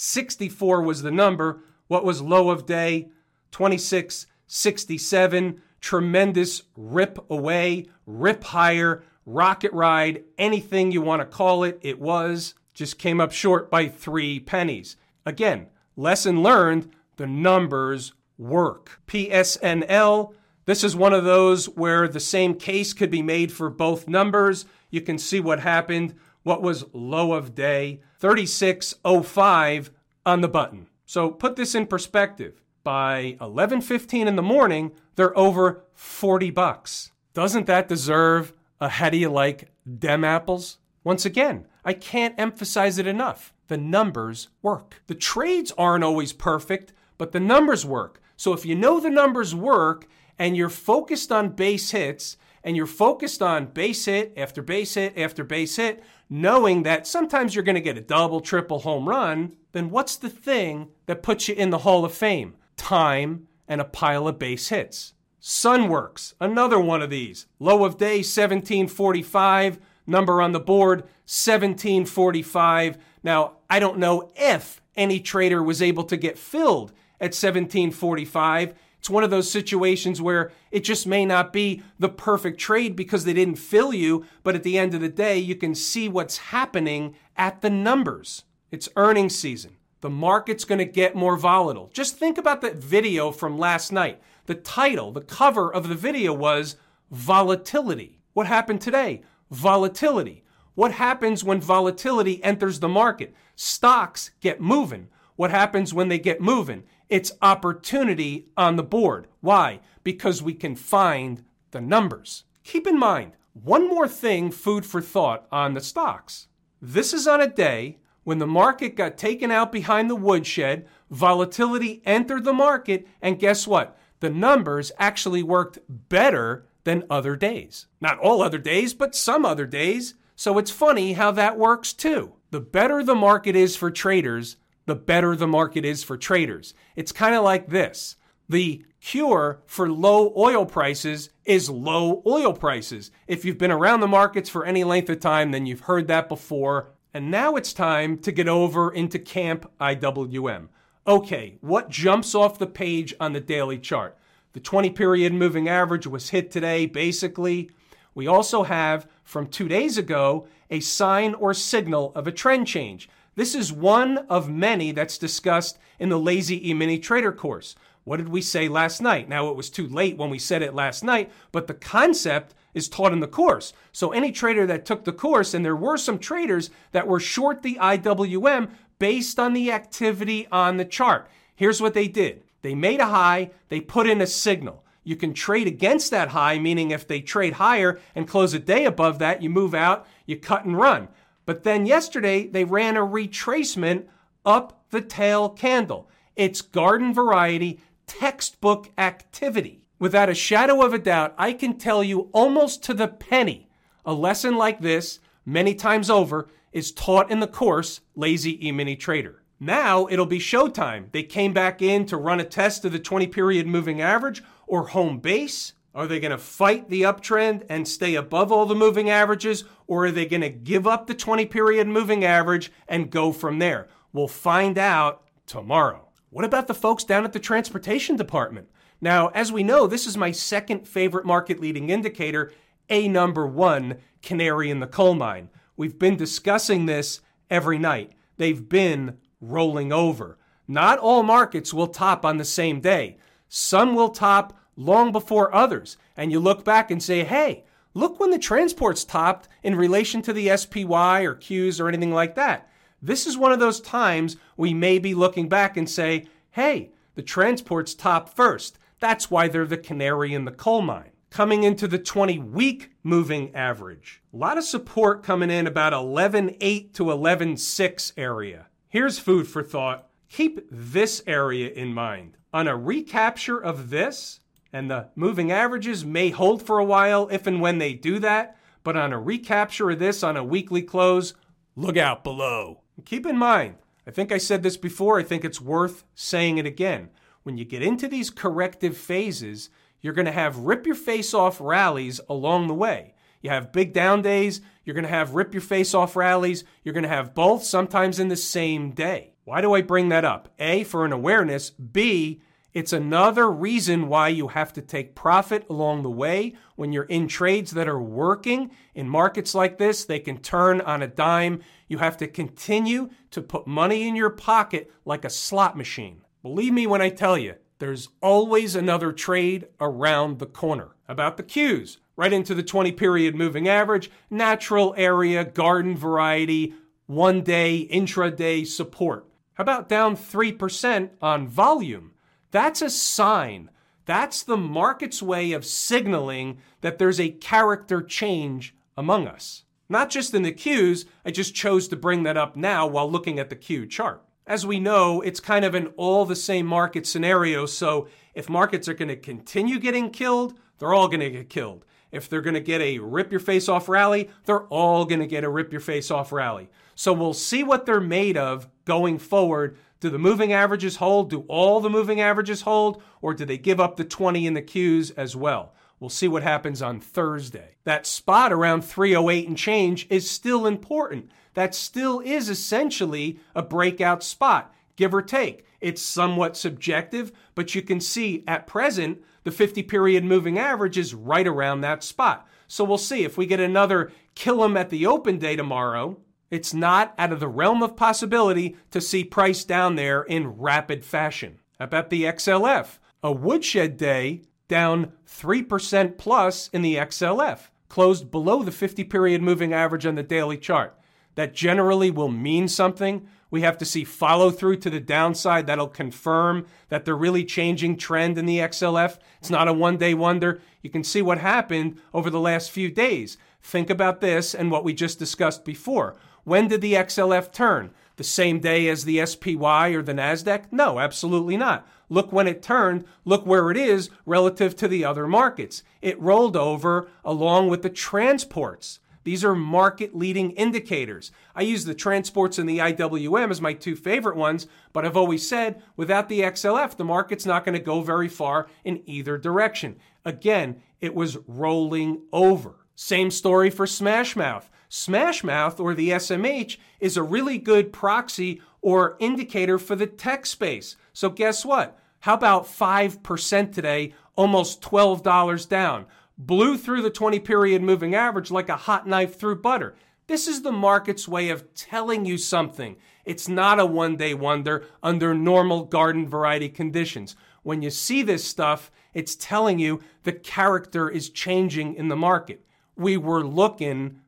2664 0.01 0.81
was 0.81 1.03
the 1.03 1.12
number. 1.12 1.62
What 1.88 2.03
was 2.03 2.24
low 2.24 2.50
of 2.50 2.65
day? 2.65 3.10
26, 3.51 4.25
67. 4.48 5.62
Tremendous 5.79 6.63
rip 6.75 7.24
away, 7.29 7.86
rip 8.08 8.43
higher, 8.46 9.03
rocket 9.27 9.72
ride, 9.74 10.24
anything 10.39 10.91
you 10.91 11.03
want 11.03 11.22
to 11.22 11.25
call 11.25 11.63
it. 11.63 11.77
It 11.84 12.00
was. 12.00 12.55
Just 12.74 12.98
came 12.98 13.22
up 13.22 13.31
short 13.31 13.70
by 13.70 13.89
three 13.89 14.39
pennies. 14.39 14.98
Again, 15.24 15.67
lesson 15.96 16.41
learned 16.41 16.89
the 17.17 17.27
numbers 17.27 18.13
work. 18.39 19.01
PSNL. 19.05 20.34
This 20.65 20.84
is 20.84 20.96
one 20.96 21.13
of 21.13 21.25
those 21.25 21.67
where 21.70 22.08
the 22.08 22.20
same 22.20 22.55
case 22.55 22.93
could 22.93 23.12
be 23.12 23.22
made 23.22 23.51
for 23.51 23.70
both 23.70 24.08
numbers. 24.08 24.65
You 24.89 25.01
can 25.01 25.20
see 25.20 25.39
what 25.39 25.60
happened 25.60 26.15
what 26.43 26.62
was 26.62 26.86
low 26.93 27.33
of 27.33 27.55
day, 27.55 28.01
3605 28.19 29.91
on 30.25 30.41
the 30.41 30.48
button. 30.48 30.88
So 31.05 31.30
put 31.30 31.56
this 31.56 31.75
in 31.75 31.88
perspective. 31.88 32.62
By 32.84 33.38
11:15 33.39 34.27
in 34.27 34.36
the 34.36 34.41
morning, 34.41 34.91
they're 35.15 35.38
over 35.38 35.84
40 35.93 36.49
bucks. 36.51 37.12
Doesn't 37.34 37.67
that 37.67 37.88
deserve 37.88 38.54
a 38.80 38.89
you 39.15 39.30
like 39.30 39.71
dem 39.99 40.23
apples? 40.23 40.80
Once 41.04 41.25
again, 41.25 41.67
I 41.86 41.93
can't 41.93 42.39
emphasize 42.39 42.97
it 42.97 43.08
enough. 43.08 43.54
The 43.67 43.77
numbers 43.77 44.49
work. 44.62 45.01
The 45.08 45.15
trades 45.15 45.71
aren't 45.77 46.04
always 46.04 46.34
perfect, 46.34 46.93
but 47.17 47.32
the 47.32 47.39
numbers 47.39 47.86
work. 47.86 48.21
So 48.36 48.54
if 48.54 48.65
you 48.65 48.75
know 48.75 48.99
the 48.99 49.10
numbers 49.10 49.54
work 49.54 50.08
and 50.38 50.58
you're 50.58 50.69
focused 50.69 51.32
on 51.32 51.49
base 51.49 51.91
hits 51.91 52.38
and 52.63 52.76
you're 52.76 52.86
focused 52.86 53.41
on 53.41 53.65
base 53.67 54.06
hit 54.06 54.34
after 54.38 54.62
base 54.62 54.93
hit 54.93 55.17
after 55.17 55.43
base 55.43 55.76
hit, 55.76 56.04
knowing 56.30 56.84
that 56.84 57.08
sometimes 57.08 57.54
you're 57.56 57.63
going 57.63 57.76
to 57.76 57.82
get 57.82 57.97
a 57.97 58.02
double, 58.02 58.41
triple 58.41 58.80
home 58.80 59.08
run, 59.08 59.54
then 59.71 59.89
what's 59.89 60.15
the 60.15 60.30
thing 60.30 60.89
that 61.06 61.24
puts 61.24 61.47
you 61.47 61.56
in 61.56 61.69
the 61.69 61.80
Hall 61.80 62.06
of 62.06 62.13
Fame? 62.13 62.56
Time 62.78 63.47
and 63.67 63.82
a 63.82 63.86
pile 63.86 64.28
of 64.28 64.39
base 64.39 64.69
hits. 64.69 65.13
Sunworks, 65.41 66.34
another 66.39 66.80
one 66.80 67.02
of 67.02 67.10
these. 67.10 67.47
Low 67.60 67.84
of 67.84 67.97
day 67.97 68.17
1745, 68.17 69.80
number 70.06 70.41
on 70.41 70.52
the 70.52 70.60
board 70.60 71.02
1745. 71.26 72.97
Now, 73.24 73.54
I 73.69 73.80
don't 73.80 73.97
know 73.97 74.32
if 74.36 74.82
any 74.95 75.19
trader 75.19 75.63
was 75.63 75.82
able 75.82 76.04
to 76.04 76.17
get 76.17 76.38
filled 76.38 76.91
at 77.19 77.34
1745. 77.34 78.74
It's 79.02 79.10
one 79.10 79.24
of 79.24 79.32
those 79.32 79.50
situations 79.50 80.22
where 80.22 80.52
it 80.70 80.82
just 80.82 81.08
may 81.08 81.26
not 81.26 81.52
be 81.52 81.82
the 81.98 82.08
perfect 82.08 82.60
trade 82.60 82.96
because 82.96 83.26
they 83.26 83.34
didn't 83.34 83.56
fill 83.56 83.92
you, 83.92 84.28
but 84.44 84.54
at 84.54 84.62
the 84.62 84.78
end 84.78 84.94
of 84.94 85.02
the 85.02 85.10
day, 85.10 85.40
you 85.40 85.56
can 85.56 85.74
see 85.74 86.08
what's 86.08 86.38
happening 86.38 87.16
at 87.36 87.62
the 87.62 87.72
numbers. 87.72 88.44
It's 88.70 88.90
earnings 88.96 89.36
season. 89.36 89.78
The 90.02 90.12
market's 90.12 90.66
going 90.66 90.78
to 90.78 90.86
get 90.86 91.16
more 91.16 91.36
volatile. 91.36 91.90
Just 91.92 92.18
think 92.18 92.38
about 92.38 92.62
that 92.62 92.76
video 92.76 93.32
from 93.32 93.58
last 93.58 93.92
night. 93.92 94.22
The 94.46 94.54
title, 94.54 95.12
the 95.12 95.22
cover 95.22 95.74
of 95.74 95.90
the 95.90 95.96
video 95.96 96.32
was 96.32 96.76
Volatility. 97.10 98.20
What 98.34 98.46
happened 98.46 98.82
today? 98.82 99.24
Volatility. 99.50 100.44
What 100.76 100.92
happens 100.92 101.44
when 101.44 101.60
volatility 101.60 102.44
enters 102.44 102.80
the 102.80 102.88
market? 102.88 103.34
Stocks 103.56 104.30
get 104.42 104.62
moving. 104.62 105.08
What 105.38 105.50
happens 105.50 105.92
when 105.92 106.08
they 106.08 106.20
get 106.20 106.40
moving? 106.40 106.84
It's 107.12 107.34
opportunity 107.41 108.47
on 108.56 108.78
the 108.78 108.84
board. 108.84 109.28
Why? 109.41 109.82
Because 110.02 110.41
we 110.41 110.54
can 110.54 110.78
find 110.78 111.43
the 111.71 111.82
numbers. 111.82 112.45
Keep 112.63 112.88
in 112.88 112.97
mind, 112.97 113.34
one 113.52 113.89
more 113.89 114.08
thing, 114.08 114.50
food 114.50 114.86
for 114.86 115.02
thought 115.02 115.45
on 115.52 115.74
the 115.74 115.82
stocks. 115.82 116.47
This 116.82 117.13
is 117.13 117.28
on 117.28 117.41
a 117.41 117.47
day 117.47 117.97
when 118.24 118.38
the 118.38 118.47
market 118.47 118.95
got 118.95 119.17
taken 119.17 119.52
out 119.52 119.74
behind 119.74 120.10
the 120.10 120.15
woodshed, 120.15 120.88
volatility 121.10 122.02
entered 122.06 122.45
the 122.45 122.54
market, 122.54 123.06
and 123.21 123.39
guess 123.39 123.67
what? 123.67 123.97
The 124.21 124.30
numbers 124.30 124.93
actually 124.97 125.43
worked 125.43 125.80
better 125.89 126.65
than 126.86 127.04
other 127.10 127.36
days. 127.36 127.88
Not 128.00 128.19
all 128.19 128.41
other 128.41 128.58
days, 128.58 128.93
but 128.93 129.15
some 129.15 129.43
other 129.43 129.65
days. 129.65 130.13
So 130.38 130.58
it's 130.58 130.71
funny 130.71 131.13
how 131.13 131.32
that 131.32 131.58
works 131.58 131.91
too. 131.91 132.36
The 132.52 132.62
better 132.62 133.04
the 133.04 133.15
market 133.15 133.58
is 133.58 133.76
for 133.76 133.91
traders, 133.91 134.56
the 134.86 134.96
better 134.96 135.36
the 135.36 135.48
market 135.48 135.86
is 135.86 136.04
for 136.04 136.17
traders. 136.17 136.74
It's 136.96 137.12
kind 137.12 137.36
of 137.36 137.44
like 137.44 137.70
this 137.70 138.17
the 138.50 138.86
cure 139.00 139.62
for 139.65 139.89
low 139.89 140.34
oil 140.36 140.65
prices 140.65 141.30
is 141.46 141.70
low 141.70 142.22
oil 142.28 142.54
prices. 142.54 143.10
If 143.26 143.46
you've 143.46 143.58
been 143.58 143.72
around 143.72 144.02
the 144.02 144.08
markets 144.08 144.50
for 144.50 144.65
any 144.65 144.84
length 144.84 145.10
of 145.10 145.20
time, 145.22 145.52
then 145.52 145.65
you've 145.65 145.82
heard 145.82 146.08
that 146.08 146.28
before. 146.28 146.91
And 147.13 147.32
now 147.32 147.56
it's 147.56 147.74
time 147.74 148.17
to 148.20 148.32
get 148.32 148.48
over 148.48 148.94
into 148.94 149.20
Camp 149.20 149.72
IWM. 149.80 150.67
Okay, 151.08 151.58
what 151.62 151.89
jumps 151.89 152.36
off 152.36 152.60
the 152.60 152.67
page 152.67 153.13
on 153.20 153.34
the 153.34 153.39
daily 153.39 153.80
chart? 153.80 154.17
The 154.54 154.60
20 154.60 154.91
period 154.91 155.34
moving 155.34 155.67
average 155.67 156.06
was 156.06 156.30
hit 156.30 156.52
today, 156.52 156.86
basically. 156.86 157.72
We 158.13 158.28
also 158.28 158.63
have, 158.63 159.08
from 159.24 159.48
two 159.48 159.67
days 159.67 159.98
ago, 159.98 160.48
a 160.70 160.80
sign 160.82 161.34
or 161.36 161.54
signal 161.54 162.12
of 162.15 162.28
a 162.28 162.32
trend 162.32 162.67
change. 162.67 163.10
This 163.36 163.56
is 163.56 163.72
one 163.72 164.17
of 164.30 164.50
many 164.50 164.91
that's 164.91 165.17
discussed 165.17 165.80
in 166.00 166.10
the 166.10 166.20
Lazy 166.20 166.70
E-mini 166.70 167.00
Trader 167.00 167.32
course. 167.32 167.76
What 168.04 168.17
did 168.17 168.28
we 168.28 168.41
say 168.41 168.67
last 168.67 169.02
night? 169.02 169.30
Now, 169.30 169.50
it 169.50 169.56
was 169.56 169.70
too 169.70 169.88
late 169.88 170.17
when 170.17 170.30
we 170.30 170.39
said 170.39 170.62
it 170.62 170.74
last 170.74 171.02
night, 171.04 171.32
but 171.52 171.67
the 171.67 171.74
concept 171.74 172.54
is 172.74 172.89
taught 172.89 173.13
in 173.13 173.22
the 173.22 173.28
course. 173.28 173.72
So, 173.94 174.12
any 174.12 174.32
trader 174.32 174.65
that 174.65 174.86
took 174.86 175.06
the 175.06 175.13
course, 175.13 175.54
and 175.54 175.63
there 175.63 175.76
were 175.76 175.98
some 175.98 176.20
traders 176.20 176.72
that 176.91 177.08
were 177.08 177.20
short 177.20 177.62
the 177.62 177.78
IWM 177.80 178.72
based 179.00 179.39
on 179.39 179.54
the 179.54 179.72
activity 179.72 180.48
on 180.52 180.78
the 180.78 180.86
chart. 180.86 181.30
Here's 181.56 181.82
what 181.82 181.94
they 181.94 182.08
did 182.08 182.44
they 182.63 182.76
made 182.76 183.00
a 183.00 183.08
high, 183.08 183.52
they 183.70 183.80
put 183.80 184.08
in 184.08 184.20
a 184.20 184.28
signal. 184.28 184.84
You 185.04 185.15
can 185.15 185.34
trade 185.34 185.67
against 185.67 186.12
that 186.12 186.30
high, 186.30 186.60
meaning 186.60 186.91
if 186.91 187.08
they 187.08 187.22
trade 187.22 187.54
higher 187.54 188.00
and 188.13 188.28
close 188.28 188.54
a 188.54 188.60
day 188.60 188.86
above 188.86 189.20
that, 189.20 189.41
you 189.41 189.50
move 189.50 189.74
out, 189.74 190.06
you 190.26 190.38
cut 190.38 190.65
and 190.65 190.78
run. 190.78 191.08
But 191.52 191.64
then 191.64 191.86
yesterday, 191.86 192.48
they 192.48 192.64
ran 192.64 192.96
a 192.96 193.02
retracement 193.02 194.06
up 194.46 194.86
the 194.90 195.02
tail 195.02 195.50
candle. 195.50 196.10
It's 196.38 196.62
garden 196.62 197.14
variety 197.14 197.82
textbook 198.08 198.90
activity. 198.98 199.82
Without 200.00 200.30
a 200.30 200.34
shadow 200.34 200.82
of 200.82 200.94
a 200.94 200.98
doubt, 200.98 201.34
I 201.38 201.52
can 201.52 201.78
tell 201.78 202.06
you 202.06 202.30
almost 202.32 202.84
to 202.84 202.94
the 202.94 203.10
penny 203.10 203.68
a 204.06 204.14
lesson 204.14 204.56
like 204.56 204.80
this, 204.80 205.20
many 205.46 205.76
times 205.76 206.10
over, 206.10 206.48
is 206.72 206.94
taught 206.94 207.30
in 207.30 207.42
the 207.42 207.48
course 207.48 208.00
Lazy 208.16 208.66
E-mini 208.66 208.96
Trader. 208.96 209.44
Now 209.60 210.08
it'll 210.10 210.26
be 210.26 210.40
showtime. 210.40 211.12
They 211.12 211.24
came 211.24 211.52
back 211.52 211.82
in 211.82 212.06
to 212.06 212.16
run 212.16 212.40
a 212.40 212.46
test 212.46 212.86
of 212.86 212.94
the 212.94 213.00
20 213.00 213.28
period 213.28 213.68
moving 213.68 214.00
average 214.00 214.42
or 214.68 214.88
home 214.88 215.20
base. 215.20 215.74
Are 215.93 216.08
they 216.08 216.21
going 216.21 216.32
to 216.32 216.38
fight 216.38 216.89
the 216.89 217.01
uptrend 217.01 217.65
and 217.67 217.86
stay 217.86 218.15
above 218.15 218.51
all 218.51 218.65
the 218.65 218.75
moving 218.75 219.10
averages, 219.10 219.65
or 219.88 220.06
are 220.06 220.12
they 220.12 220.25
going 220.25 220.41
to 220.41 220.49
give 220.49 220.88
up 220.88 221.08
the 221.08 221.13
20 221.13 221.45
period 221.47 221.88
moving 221.88 222.23
average 222.23 222.71
and 222.88 223.12
go 223.12 223.34
from 223.34 223.60
there? 223.60 223.89
We'll 224.13 224.30
find 224.30 224.77
out 224.77 225.23
tomorrow. 225.45 226.08
What 226.30 226.45
about 226.45 226.67
the 226.67 226.73
folks 226.73 227.04
down 227.04 227.25
at 227.25 227.34
the 227.34 227.39
transportation 227.39 228.15
department? 228.15 228.69
Now, 229.01 229.27
as 229.30 229.51
we 229.51 229.63
know, 229.63 229.86
this 229.86 230.08
is 230.08 230.15
my 230.15 230.32
second 230.32 230.88
favorite 230.88 231.25
market 231.25 231.60
leading 231.60 231.89
indicator, 231.89 232.54
a 232.89 233.10
number 233.10 233.45
one 233.45 233.97
canary 234.21 234.69
in 234.69 234.80
the 234.80 234.88
coal 234.88 235.13
mine. 235.13 235.49
We've 235.75 235.99
been 235.99 236.15
discussing 236.15 236.86
this 236.86 237.19
every 237.49 237.77
night. 237.77 238.13
They've 238.38 238.69
been 238.69 239.17
rolling 239.41 239.91
over. 239.91 240.38
Not 240.67 240.99
all 240.99 241.23
markets 241.23 241.73
will 241.73 241.88
top 241.88 242.23
on 242.25 242.38
the 242.38 242.45
same 242.45 242.80
day. 242.80 243.17
Some 243.49 243.93
will 243.93 244.10
top 244.10 244.58
long 244.75 245.12
before 245.12 245.53
others. 245.53 245.97
And 246.15 246.31
you 246.31 246.39
look 246.39 246.63
back 246.63 246.91
and 246.91 247.01
say, 247.01 247.23
hey, 247.23 247.65
look 247.93 248.19
when 248.19 248.31
the 248.31 248.39
transports 248.39 249.03
topped 249.03 249.47
in 249.63 249.75
relation 249.75 250.21
to 250.23 250.34
the 250.34 250.55
SPY 250.55 251.21
or 251.21 251.36
Qs 251.36 251.79
or 251.79 251.88
anything 251.88 252.13
like 252.13 252.36
that. 252.36 252.69
This 253.01 253.25
is 253.25 253.38
one 253.38 253.51
of 253.51 253.60
those 253.60 253.81
times 253.81 254.38
we 254.55 254.73
may 254.73 254.99
be 254.99 255.15
looking 255.15 255.49
back 255.49 255.75
and 255.75 255.89
say, 255.89 256.27
hey, 256.51 256.91
the 257.15 257.23
transports 257.23 257.93
top 257.95 258.29
first. 258.29 258.77
That's 258.99 259.31
why 259.31 259.47
they're 259.47 259.65
the 259.65 259.77
canary 259.77 260.34
in 260.34 260.45
the 260.45 260.51
coal 260.51 260.81
mine. 260.81 261.12
Coming 261.31 261.63
into 261.63 261.88
the 261.88 261.97
20 261.97 262.39
week 262.39 262.91
moving 263.03 263.55
average. 263.55 264.21
A 264.34 264.38
lot 264.38 264.57
of 264.57 264.63
support 264.63 265.23
coming 265.23 265.49
in 265.49 265.65
about 265.65 265.93
11.8 265.93 266.93
to 266.93 267.05
11.6 267.05 268.13
area. 268.17 268.67
Here's 268.89 269.17
food 269.17 269.47
for 269.47 269.63
thought. 269.63 270.10
Keep 270.29 270.67
this 270.69 271.23
area 271.25 271.69
in 271.69 271.93
mind. 271.93 272.38
On 272.53 272.67
a 272.67 272.75
recapture 272.75 273.57
of 273.57 273.89
this, 273.89 274.41
and 274.73 274.89
the 274.89 275.10
moving 275.15 275.51
averages 275.51 276.05
may 276.05 276.29
hold 276.29 276.63
for 276.63 276.79
a 276.79 276.86
while 276.86 277.27
if 277.31 277.47
and 277.47 277.62
when 277.62 277.77
they 277.77 277.93
do 277.93 278.19
that, 278.19 278.57
but 278.84 278.97
on 278.97 279.13
a 279.13 279.19
recapture 279.19 279.91
of 279.91 279.99
this 279.99 280.23
on 280.23 280.38
a 280.38 280.43
weekly 280.43 280.81
close, 280.81 281.34
look 281.75 281.97
out 281.97 282.23
below. 282.23 282.81
Keep 283.05 283.25
in 283.25 283.38
mind, 283.38 283.75
I 284.05 284.12
think 284.12 284.31
I 284.31 284.38
said 284.38 284.63
this 284.63 284.77
before, 284.77 285.19
I 285.19 285.23
think 285.23 285.45
it's 285.45 285.62
worth 285.62 286.03
saying 286.15 286.57
it 286.57 286.65
again. 286.65 287.10
When 287.43 287.57
you 287.57 287.65
get 287.65 287.81
into 287.81 288.07
these 288.07 288.29
corrective 288.29 288.97
phases, 288.97 289.69
you're 289.99 290.13
going 290.13 290.25
to 290.25 290.31
have 290.31 290.57
rip 290.57 290.86
your 290.86 290.95
face 290.95 291.34
off 291.34 291.60
rallies 291.62 292.19
along 292.29 292.67
the 292.67 292.73
way. 292.73 293.13
You 293.41 293.49
have 293.49 293.71
big 293.71 293.93
down 293.93 294.21
days, 294.21 294.62
you're 294.84 294.93
going 294.93 295.05
to 295.05 295.10
have 295.10 295.34
rip 295.34 295.53
your 295.53 295.62
face 295.62 295.93
off 295.93 296.15
rallies, 296.15 296.63
you're 296.84 296.93
going 296.93 297.03
to 297.03 297.10
have 297.10 297.34
both 297.34 297.63
sometimes 297.63 298.19
in 298.19 298.27
the 298.27 298.36
same 298.36 298.91
day. 298.91 299.34
Why 299.43 299.62
do 299.62 299.73
I 299.73 299.81
bring 299.81 300.10
that 300.10 300.25
up? 300.25 300.49
A, 300.60 300.84
for 300.84 301.05
an 301.05 301.12
awareness. 301.12 301.71
B, 301.71 302.41
it's 302.73 302.93
another 302.93 303.51
reason 303.51 304.07
why 304.07 304.29
you 304.29 304.49
have 304.49 304.71
to 304.73 304.81
take 304.81 305.15
profit 305.15 305.65
along 305.69 306.03
the 306.03 306.10
way. 306.10 306.55
When 306.75 306.93
you're 306.93 307.03
in 307.03 307.27
trades 307.27 307.71
that 307.71 307.89
are 307.89 308.01
working 308.01 308.71
in 308.95 309.10
markets 309.10 309.53
like 309.53 309.77
this, 309.77 310.05
they 310.05 310.19
can 310.19 310.38
turn 310.38 310.79
on 310.79 311.01
a 311.01 311.07
dime. 311.07 311.62
You 311.88 311.97
have 311.97 312.15
to 312.17 312.27
continue 312.27 313.10
to 313.31 313.41
put 313.41 313.67
money 313.67 314.07
in 314.07 314.15
your 314.15 314.29
pocket 314.29 314.91
like 315.03 315.25
a 315.25 315.29
slot 315.29 315.75
machine. 315.75 316.21
Believe 316.43 316.73
me 316.73 316.88
when 316.88 317.01
I 317.01 317.10
tell 317.10 317.38
you, 317.38 317.55
there's 317.79 318.10
always 318.21 318.75
another 318.75 319.12
trade 319.12 319.67
around 319.79 320.39
the 320.39 320.45
corner. 320.45 320.95
About 321.10 321.36
the 321.36 321.43
Qs, 321.43 321.97
right 322.15 322.31
into 322.31 322.55
the 322.55 322.63
20 322.63 322.93
period 322.93 323.36
moving 323.36 323.67
average, 323.67 324.10
natural 324.29 324.93
area, 324.97 325.43
garden 325.43 325.97
variety, 325.97 326.73
one 327.07 327.41
day, 327.41 327.88
intraday 327.91 328.65
support. 328.65 329.27
How 329.55 329.63
about 329.63 329.89
down 329.89 330.15
3% 330.15 331.10
on 331.21 331.47
volume? 331.47 332.13
That's 332.52 332.82
a 332.82 332.90
sign. 332.90 333.70
That's 334.06 334.44
the 334.44 334.58
market's 334.58 335.22
way 335.22 335.54
of 335.54 335.66
signaling 335.66 336.60
that 336.82 336.98
there's 336.98 337.20
a 337.20 337.30
character 337.30 338.02
change 338.02 338.76
among 338.98 339.28
us. 339.28 339.64
Not 339.88 340.10
just 340.10 340.34
in 340.34 340.44
the 340.44 340.54
Qs, 340.54 341.06
I 341.26 341.32
just 341.32 341.56
chose 341.56 341.88
to 341.90 341.96
bring 341.96 342.24
that 342.24 342.38
up 342.38 342.56
now 342.56 342.88
while 342.88 343.12
looking 343.12 343.40
at 343.40 343.50
the 343.50 343.56
Q 343.56 343.86
chart. 343.86 344.24
As 344.48 344.66
we 344.66 344.80
know, 344.80 345.22
it's 345.22 345.40
kind 345.40 345.64
of 345.64 345.76
an 345.76 345.88
all 345.98 346.26
the 346.26 346.36
same 346.36 346.66
market 346.66 347.06
scenario, 347.06 347.66
so 347.66 348.08
if 348.34 348.50
markets 348.50 348.88
are 348.88 348.94
going 348.94 349.10
to 349.10 349.16
continue 349.16 349.80
getting 349.80 350.10
killed, 350.10 350.58
they're 350.80 350.94
all 350.94 351.08
going 351.08 351.20
to 351.20 351.30
get 351.30 351.50
killed. 351.50 351.86
If 352.12 352.28
they're 352.28 352.42
going 352.42 352.56
to 352.56 352.60
get 352.60 352.82
a 352.82 353.00
rip 353.00 353.32
your 353.32 353.40
face 353.40 353.70
off 353.70 353.88
rally, 353.88 354.30
they're 354.46 354.66
all 354.68 355.06
going 355.06 355.22
to 355.22 355.28
get 355.28 355.44
a 355.44 355.50
rip 355.50 355.72
your 355.72 355.82
face 355.82 356.12
off 356.12 356.32
rally. 356.32 356.70
So 356.96 357.14
we'll 357.14 357.34
see 357.34 357.64
what 357.64 357.86
they're 357.86 358.02
made 358.02 358.36
of 358.36 358.68
going 358.86 359.20
forward 359.20 359.78
do 360.02 360.10
the 360.10 360.20
moving 360.20 360.52
averages 360.52 360.98
hold? 360.98 361.30
Do 361.30 361.46
all 361.48 361.80
the 361.80 361.90
moving 361.90 362.20
averages 362.20 362.64
hold? 362.64 363.02
Or 363.22 363.36
do 363.36 363.46
they 363.46 363.60
give 363.60 363.80
up 363.80 363.96
the 363.96 364.04
20 364.04 364.48
in 364.48 364.56
the 364.56 364.62
Qs 364.62 365.14
as 365.16 365.36
well? 365.36 365.74
We'll 366.00 366.10
see 366.10 366.28
what 366.28 366.42
happens 366.42 366.82
on 366.82 367.00
Thursday. 367.00 367.76
That 367.84 368.08
spot 368.08 368.52
around 368.52 368.84
308 368.84 369.48
and 369.48 369.56
change 369.56 370.08
is 370.10 370.28
still 370.28 370.66
important. 370.66 371.30
That 371.54 371.76
still 371.76 372.20
is 372.20 372.50
essentially 372.50 373.40
a 373.54 373.62
breakout 373.62 374.24
spot, 374.24 374.74
give 374.96 375.14
or 375.14 375.22
take. 375.22 375.68
It's 375.80 376.02
somewhat 376.02 376.58
subjective, 376.58 377.32
but 377.54 377.76
you 377.76 377.84
can 377.84 378.00
see 378.00 378.44
at 378.48 378.66
present 378.66 379.22
the 379.44 379.52
50 379.52 379.84
period 379.84 380.24
moving 380.24 380.58
average 380.58 380.98
is 380.98 381.14
right 381.14 381.48
around 381.48 381.82
that 381.82 382.04
spot. 382.04 382.48
So 382.68 382.84
we'll 382.84 382.98
see 382.98 383.24
if 383.24 383.38
we 383.38 383.46
get 383.46 383.60
another 383.60 384.12
kill 384.34 384.62
them 384.62 384.78
at 384.78 384.90
the 384.90 385.06
open 385.06 385.38
day 385.38 385.56
tomorrow 385.56 386.18
it's 386.52 386.74
not 386.74 387.16
out 387.18 387.32
of 387.32 387.40
the 387.40 387.48
realm 387.48 387.82
of 387.82 387.96
possibility 387.96 388.76
to 388.92 389.02
see 389.02 389.24
price 389.24 389.64
down 389.64 389.96
there 389.96 390.22
in 390.22 390.60
rapid 390.60 391.04
fashion. 391.04 391.60
How 391.80 391.86
about 391.86 392.10
the 392.10 392.24
XLF? 392.24 393.00
A 393.24 393.32
woodshed 393.32 393.98
day 393.98 394.42
down 394.68 395.14
3% 395.28 396.18
plus 396.18 396.68
in 396.70 396.82
the 396.82 396.96
XLF, 396.96 397.70
closed 397.90 398.30
below 398.30 398.64
the 398.64 398.72
50 398.72 399.04
period 399.06 399.42
moving 399.42 399.74
average 399.74 400.06
on 400.06 400.16
the 400.16 400.24
daily 400.24 400.58
chart. 400.58 400.98
That 401.36 401.54
generally 401.54 402.12
will 402.12 402.30
mean 402.30 402.68
something. 402.68 403.28
We 403.50 403.62
have 403.62 403.78
to 403.80 403.86
see 403.86 404.04
follow 404.04 404.52
through 404.52 404.78
to 404.78 404.90
the 404.90 405.00
downside 405.00 405.68
that'll 405.68 405.88
confirm 405.88 406.66
that 406.90 407.06
they're 407.06 407.16
really 407.16 407.46
changing 407.46 407.98
trend 407.98 408.38
in 408.38 408.46
the 408.46 408.60
XLF. 408.60 409.18
It's 409.40 409.50
not 409.50 409.68
a 409.68 409.74
one 409.74 409.98
day 409.98 410.14
wonder. 410.14 410.62
You 410.82 410.90
can 410.90 411.04
see 411.04 411.22
what 411.22 411.38
happened 411.38 412.00
over 412.14 412.30
the 412.30 412.40
last 412.40 412.72
few 412.72 412.90
days. 412.90 413.38
Think 413.62 413.90
about 413.90 414.22
this 414.22 414.56
and 414.56 414.72
what 414.72 414.84
we 414.84 414.94
just 414.94 415.20
discussed 415.20 415.64
before. 415.64 416.16
When 416.43 416.67
did 416.67 416.82
the 416.82 416.93
XLF 416.93 417.51
turn? 417.51 417.91
The 418.17 418.23
same 418.23 418.60
day 418.60 418.88
as 418.88 419.06
the 419.06 419.25
SPY 419.25 419.89
or 419.89 420.01
the 420.01 420.13
NASDAQ? 420.13 420.65
No, 420.71 420.99
absolutely 420.99 421.58
not. 421.58 421.88
Look 422.10 422.32
when 422.32 422.47
it 422.47 422.62
turned, 422.62 423.06
look 423.25 423.45
where 423.45 423.71
it 423.71 423.77
is 423.77 424.10
relative 424.25 424.75
to 424.77 424.88
the 424.88 425.06
other 425.06 425.27
markets. 425.27 425.82
It 426.01 426.19
rolled 426.19 426.58
over 426.58 427.08
along 427.23 427.69
with 427.69 427.84
the 427.84 427.89
transports. 427.89 428.99
These 429.23 429.45
are 429.45 429.56
market 429.56 430.15
leading 430.15 430.51
indicators. 430.51 431.32
I 431.56 431.62
use 431.62 431.86
the 431.86 431.93
transports 431.93 432.58
and 432.58 432.67
the 432.67 432.80
IWM 432.80 433.51
as 433.51 433.62
my 433.62 433.73
two 433.73 433.95
favorite 433.95 434.36
ones, 434.36 434.67
but 434.93 435.06
I've 435.06 435.17
always 435.17 435.47
said 435.47 435.82
without 435.95 436.27
the 436.27 436.41
XLF, 436.41 436.97
the 436.97 437.06
market's 437.06 437.45
not 437.45 437.63
going 437.63 437.77
to 437.77 437.84
go 437.84 438.01
very 438.01 438.27
far 438.27 438.67
in 438.84 439.04
either 439.06 439.38
direction. 439.38 439.97
Again, 440.25 440.82
it 440.99 441.13
was 441.13 441.38
rolling 441.47 442.23
over. 442.34 442.75
Same 442.95 443.32
story 443.32 443.69
for 443.69 443.86
Smashmouth. 443.86 444.69
Smashmouth, 444.91 445.80
or 445.80 445.95
the 445.95 446.10
SMH, 446.10 446.77
is 446.99 447.15
a 447.15 447.23
really 447.23 447.58
good 447.58 447.93
proxy 447.93 448.62
or 448.82 449.15
indicator 449.19 449.80
for 449.80 449.95
the 449.95 450.06
tech 450.06 450.45
space. 450.45 450.97
So, 451.13 451.30
guess 451.30 451.63
what? 451.65 451.97
How 452.19 452.34
about 452.34 452.65
5% 452.65 453.73
today, 453.73 454.13
almost 454.36 454.82
$12 454.82 455.67
down? 455.69 456.06
Blew 456.38 456.77
through 456.77 457.01
the 457.04 457.10
20 457.10 457.39
period 457.39 457.82
moving 457.82 458.13
average 458.13 458.51
like 458.51 458.69
a 458.69 458.75
hot 458.75 459.08
knife 459.08 459.39
through 459.39 459.62
butter. 459.62 459.95
This 460.27 460.47
is 460.47 460.62
the 460.62 460.71
market's 460.71 461.27
way 461.27 461.49
of 461.49 461.73
telling 461.73 462.25
you 462.25 462.38
something. 462.38 462.95
It's 463.25 463.47
not 463.47 463.80
a 463.80 463.86
one 463.86 464.17
day 464.17 464.34
wonder 464.34 464.86
under 465.01 465.34
normal 465.34 465.84
garden 465.84 466.27
variety 466.27 466.69
conditions. 466.69 467.36
When 467.63 467.82
you 467.82 467.89
see 467.89 468.23
this 468.23 468.43
stuff, 468.43 468.91
it's 469.13 469.36
telling 469.36 469.80
you 469.80 470.01
the 470.23 470.34
character 470.34 471.10
is 471.10 471.30
changing 471.30 471.95
in 471.95 472.08
the 472.08 472.15
market. 472.15 472.65
We 472.95 473.17
were 473.17 473.43
looking 473.43 474.20